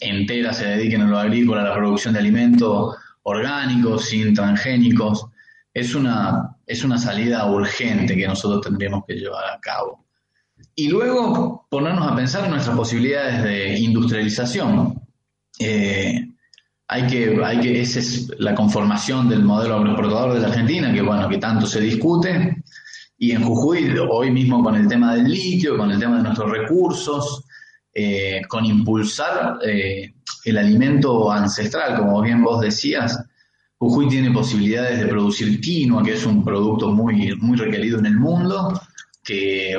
[0.01, 5.27] enteras se dediquen a lo agrícola, a la producción de alimentos orgánicos, sin transgénicos,
[5.73, 10.06] es una, es una salida urgente que nosotros tendríamos que llevar a cabo.
[10.75, 15.01] Y luego ponernos a pensar en nuestras posibilidades de industrialización.
[15.59, 16.27] Eh,
[16.89, 21.03] hay que, hay que, esa es la conformación del modelo agroexportador de la Argentina, que
[21.03, 22.63] bueno, que tanto se discute.
[23.19, 26.51] Y en Jujuy, hoy mismo con el tema del litio, con el tema de nuestros
[26.51, 27.45] recursos,
[27.93, 30.13] eh, con impulsar eh,
[30.45, 33.19] el alimento ancestral, como bien vos decías,
[33.79, 38.17] Jujuy tiene posibilidades de producir quinoa, que es un producto muy, muy requerido en el
[38.17, 38.81] mundo,
[39.25, 39.77] que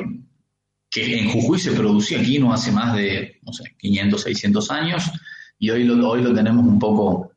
[0.90, 5.10] que en Jujuy se producía aquí no hace más de, no sé, 500, 600 años,
[5.58, 7.32] y hoy lo, hoy lo tenemos un poco,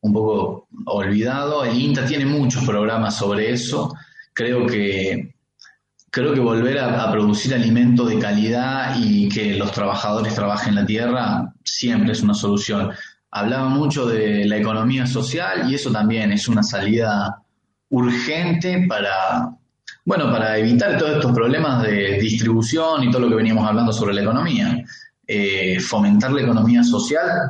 [0.00, 1.64] un poco olvidado.
[1.64, 3.94] El INTA tiene muchos programas sobre eso.
[4.32, 5.34] Creo que,
[6.10, 11.54] creo que volver a, producir alimento de calidad y que los trabajadores trabajen la tierra
[11.62, 12.90] siempre es una solución.
[13.30, 17.42] Hablaba mucho de la economía social y eso también es una salida
[17.90, 19.56] urgente para,
[20.10, 24.12] bueno, para evitar todos estos problemas de distribución y todo lo que veníamos hablando sobre
[24.12, 24.84] la economía,
[25.24, 27.48] eh, fomentar la economía social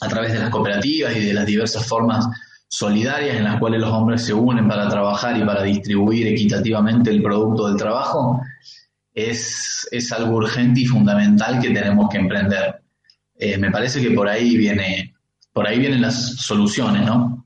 [0.00, 2.26] a través de las cooperativas y de las diversas formas
[2.66, 7.22] solidarias en las cuales los hombres se unen para trabajar y para distribuir equitativamente el
[7.22, 8.40] producto del trabajo,
[9.14, 9.86] es,
[10.18, 12.82] algo urgente y fundamental que tenemos que emprender.
[13.36, 15.14] Eh, me parece que por ahí viene,
[15.52, 17.43] por ahí vienen las soluciones, ¿no?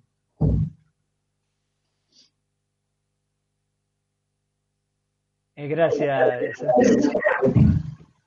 [5.58, 6.62] Eh, gracias.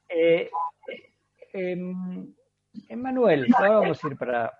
[0.09, 0.49] Eh,
[1.53, 1.95] eh,
[2.89, 4.51] Emanuel, ahora vamos a ir para,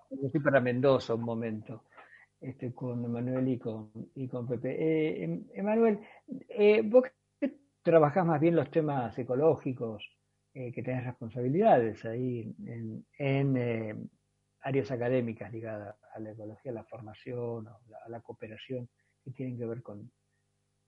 [0.41, 1.83] para Mendoza un momento,
[2.39, 5.21] este, con Emanuel y con, y con Pepe.
[5.21, 5.99] Em, Emanuel,
[6.85, 7.03] vos
[7.37, 10.09] que trabajás más bien los temas ecológicos,
[10.53, 14.09] que tenés responsabilidades ahí en, en
[14.61, 18.87] áreas académicas ligadas a la ecología, a la formación, a la cooperación,
[19.25, 20.09] que tienen que ver con,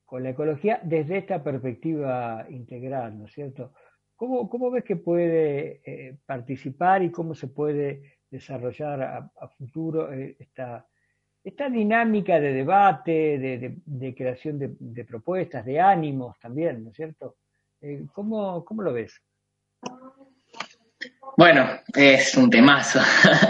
[0.06, 3.74] con la ecología desde esta perspectiva integral, ¿no es cierto?
[4.16, 10.88] ¿Cómo, ves que puede eh, participar y cómo se puede desarrollar a, futuro eh, esta,
[11.44, 17.36] esta dinámica de debate, de, creación de, propuestas, de ánimos también, ¿no es cierto?
[17.82, 19.22] Eh, ¿cómo, ¿Cómo lo ves?
[21.36, 23.00] Bueno, es un temazo.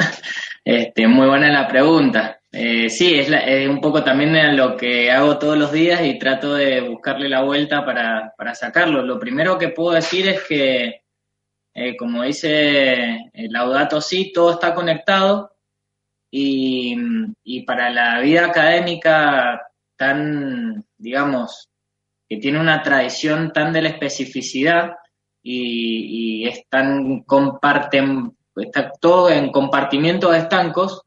[0.66, 2.40] este, muy buena la pregunta.
[2.56, 6.82] Eh, sí, es, un poco también lo que hago todos los días y trato de
[6.82, 9.02] buscarle la vuelta para, sacarlo.
[9.02, 11.02] Lo primero que puedo decir es que,
[11.74, 15.56] eh, como dice Laudato sí, todo está conectado
[16.30, 16.96] y,
[17.66, 19.62] para la vida académica
[19.98, 21.70] tan, digamos,
[22.30, 24.94] que tiene una tradición tan de la especificidad
[25.42, 31.03] y, y es tan comparten, está todo en compartimientos estancos,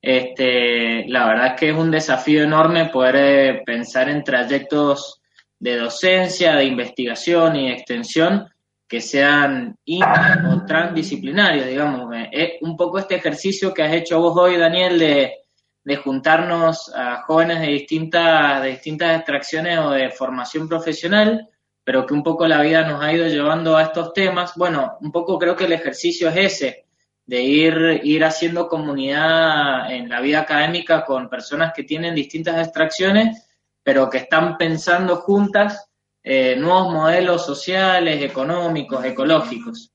[0.00, 5.20] este, la verdad es que es un desafío enorme poder eh, pensar en trayectos
[5.58, 8.48] de docencia, de investigación y de extensión
[8.88, 12.14] que sean inter o transdisciplinarios, digamos.
[12.32, 15.34] Es eh, un poco este ejercicio que has hecho vos hoy, Daniel, de,
[16.02, 21.48] juntarnos a jóvenes de distintas, de distintas extracciones o de formación profesional,
[21.82, 24.52] pero que un poco la vida nos ha ido llevando a estos temas.
[24.54, 26.87] Bueno, un poco creo que el ejercicio es ese,
[27.28, 33.46] de ir, ir haciendo comunidad en la vida académica con personas que tienen distintas extracciones,
[33.82, 35.90] pero que están pensando juntas
[36.22, 39.92] eh, nuevos modelos sociales, económicos, ecológicos.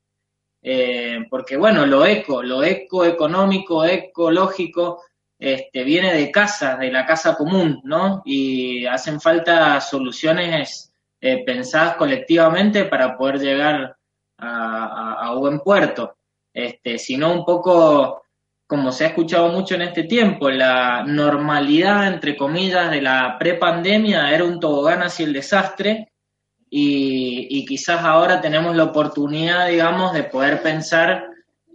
[0.62, 5.02] Eh, porque bueno, lo eco, lo eco económico, ecológico,
[5.36, 8.22] este, viene de casa, de la casa común, ¿no?
[8.24, 13.96] Y hacen falta soluciones eh, pensadas colectivamente para poder llegar
[14.38, 16.16] a, a, a buen puerto
[16.54, 18.22] este, sino un poco
[18.66, 24.30] como se ha escuchado mucho en este tiempo, la normalidad, entre comillas, de la prepandemia
[24.30, 26.12] era un tobogán hacia el desastre
[26.70, 31.26] y, quizás ahora tenemos la oportunidad, digamos, de poder pensar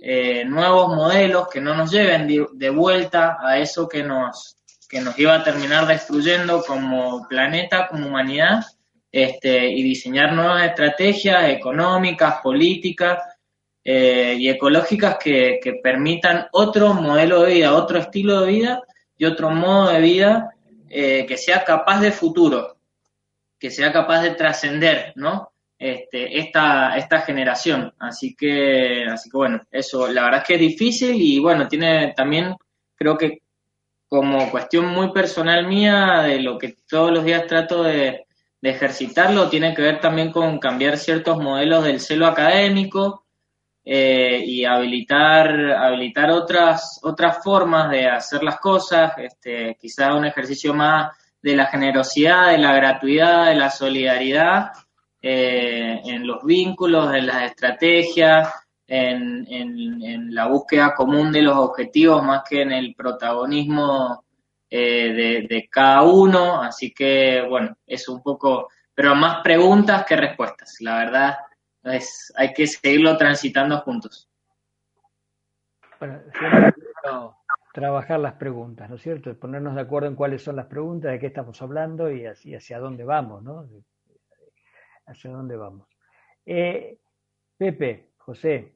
[0.02, 4.58] eh, nuevos modelos que no nos lleven de, vuelta a eso que nos,
[4.90, 8.66] que nos iba a terminar destruyendo como planeta, como humanidad,
[9.12, 13.20] este, y diseñar nuevas estrategias económicas, políticas
[13.92, 18.84] eh, y ecológicas que, que, permitan otro modelo de vida, otro estilo de vida
[19.18, 20.52] y otro modo de vida
[20.88, 22.78] eh, que sea capaz de futuro,
[23.58, 25.54] que sea capaz de trascender, ¿no?
[25.80, 27.92] Este, esta, esta generación.
[27.98, 32.14] Así que, así que bueno, eso, la verdad es que es difícil y bueno, tiene
[32.16, 32.56] también,
[32.96, 33.40] creo que
[34.08, 38.28] como cuestión muy personal mía, de lo que todos los días trato de,
[38.62, 43.26] de ejercitarlo, tiene que ver también con cambiar ciertos modelos del celo académico
[43.84, 50.74] eh, y habilitar, habilitar otras, otras formas de hacer las cosas, este, quizás un ejercicio
[50.74, 51.12] más
[51.42, 54.72] de la generosidad, de la gratuidad, de la solidaridad,
[55.22, 58.54] eh, en los vínculos, en las estrategias,
[58.88, 64.24] en, en, la búsqueda común de los objetivos más que en el protagonismo
[64.70, 66.62] eh, de, cada uno.
[66.62, 70.78] Así que, bueno, es un poco, pero más preguntas que respuestas.
[70.80, 71.38] La verdad,
[71.84, 74.30] es, hay que seguirlo transitando juntos.
[76.00, 76.22] Bueno,
[77.74, 79.38] trabajar las preguntas, ¿no es cierto?
[79.38, 82.80] Ponernos de acuerdo en cuáles son las preguntas, de qué estamos hablando y hacia, hacia
[82.80, 83.68] dónde vamos, ¿no?
[85.06, 85.88] Hacia dónde vamos.
[86.46, 86.98] Eh,
[87.58, 88.76] Pepe, José,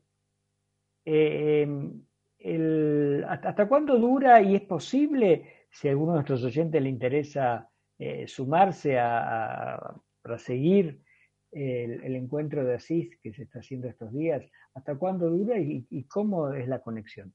[1.05, 1.67] eh,
[3.27, 8.27] ¿hasta cuándo dura y es posible, si a alguno de nuestros oyentes le interesa eh,
[8.27, 11.02] sumarse a, para seguir
[11.53, 14.43] el, encuentro de Asís que se está haciendo estos días,
[14.73, 17.34] hasta cuándo dura y cómo es la conexión?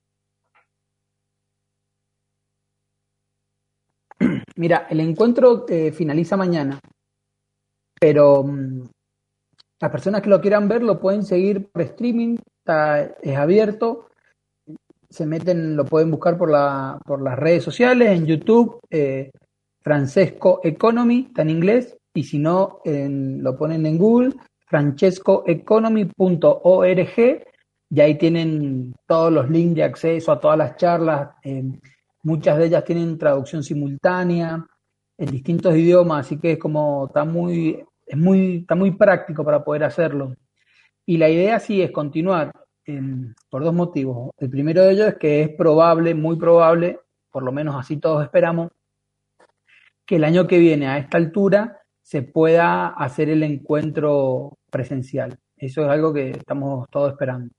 [4.59, 6.81] Mira, el encuentro eh, finaliza mañana,
[8.01, 8.83] pero mm,
[9.81, 14.09] las personas que lo quieran ver lo pueden seguir por streaming, está, es abierto,
[15.09, 19.31] se meten, lo pueden buscar por, la, por las redes sociales, en YouTube, eh,
[19.81, 24.35] Francesco Economy, está en inglés, y si no, lo ponen en Google,
[24.67, 27.45] francescoeconomy.org,
[27.91, 31.31] y ahí tienen todos los links de acceso a todas las charlas.
[31.45, 31.63] Eh,
[32.25, 34.67] Muchas de ellas tienen traducción simultánea
[35.17, 39.63] en distintos idiomas, así que es como está muy, es muy, está muy práctico para
[39.63, 40.35] poder hacerlo.
[41.07, 42.51] Y la idea sí es continuar
[43.49, 44.33] por dos motivos.
[44.39, 46.99] El primero de ellos es que es probable, muy probable,
[47.31, 48.73] por lo menos así todos esperamos,
[50.05, 51.79] que el año que viene a esta altura
[52.09, 55.37] se pueda hacer el encuentro presencial.
[55.59, 57.53] Eso es algo que estamos todos esperando.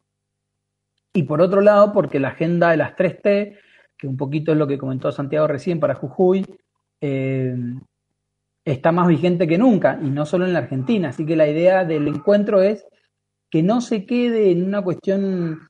[1.14, 3.60] Y por otro lado, porque la agenda de las 3T
[3.96, 6.44] que un poquito es lo que comentó Santiago recién para Jujuy,
[7.00, 7.56] eh,
[8.66, 11.10] está más vigente que nunca, y no solo en la Argentina.
[11.10, 12.84] Así que la idea del encuentro es
[13.52, 15.68] que no se quede en una cuestión,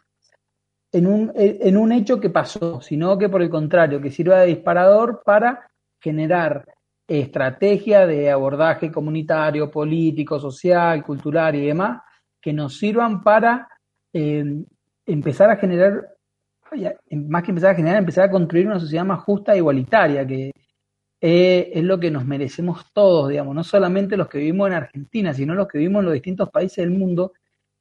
[0.93, 4.47] en un, en un hecho que pasó, sino que por el contrario, que sirva de
[4.47, 5.69] disparador para
[5.99, 6.63] generar
[7.09, 12.01] estrategia de abordaje comunitario, político, social, cultural y demás,
[12.39, 13.67] que nos sirvan para
[14.13, 14.45] eh,
[15.05, 16.05] empezar a generar
[17.11, 20.51] más que empezar a generar, empezar a construir una sociedad más justa e igualitaria, que
[21.21, 25.53] es lo que nos merecemos todos, digamos, no solamente los que vivimos en Argentina, sino
[25.53, 27.33] los que vivimos en los distintos países del mundo,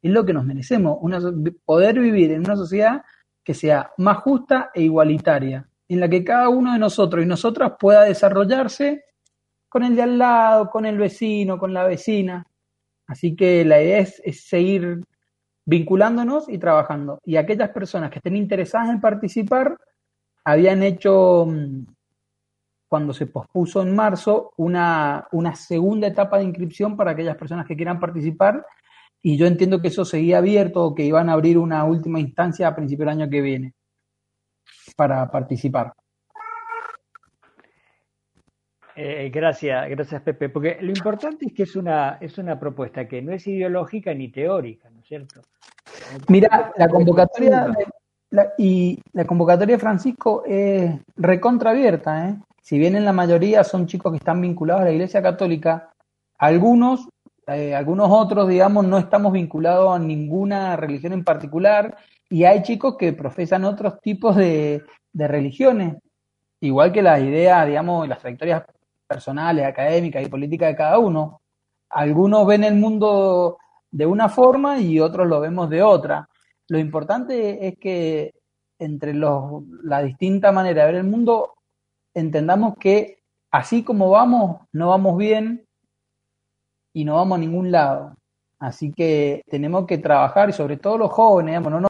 [0.02, 1.20] es lo que nos merecemos, una,
[1.64, 3.02] poder vivir en una sociedad
[3.44, 7.72] que sea más justa e igualitaria, en la que cada uno de nosotros y nosotras
[7.78, 9.04] pueda desarrollarse
[9.68, 12.46] con el de al lado, con el vecino, con la vecina.
[13.06, 15.04] Así que la idea es, seguir
[15.64, 17.20] vinculándonos y trabajando.
[17.24, 19.78] Y aquellas personas que estén interesadas en participar
[20.44, 21.86] habían hecho, mm,
[22.88, 27.76] cuando se pospuso en marzo, una, una segunda etapa de inscripción para aquellas personas que
[27.76, 28.64] quieran participar.
[29.22, 32.68] Y yo entiendo que eso seguía abierto o que iban a abrir una última instancia
[32.68, 33.74] a principio del año que viene
[34.96, 35.92] para participar.
[39.00, 43.22] Eh, gracias, gracias Pepe, porque lo importante es que es una, es una propuesta que
[43.22, 45.40] no es ideológica ni teórica, ¿no es cierto?
[46.26, 47.72] Mira, la convocatoria
[48.58, 52.38] y la convocatoria de Francisco es recontra abierta, ¿eh?
[52.60, 55.92] Si bien en la mayoría son chicos que están vinculados a la Iglesia Católica,
[56.36, 57.08] algunos,
[57.46, 61.96] eh, algunos otros, digamos, no estamos vinculados a ninguna religión en particular,
[62.28, 65.94] y hay chicos que profesan otros tipos de, de religiones,
[66.60, 68.64] igual que las ideas, digamos, las trayectorias
[69.08, 71.40] personales, académicas y políticas de cada uno.
[71.90, 73.58] Algunos ven el mundo
[73.90, 76.28] de una forma y otros lo vemos de otra.
[76.68, 78.34] Lo importante es que
[78.78, 81.54] entre los, la distinta manera de ver el mundo,
[82.14, 85.66] entendamos que así como vamos, no vamos bien
[86.92, 88.14] y no vamos a ningún lado.
[88.60, 91.86] Así que tenemos que trabajar, y sobre todo los jóvenes, digamos, no nos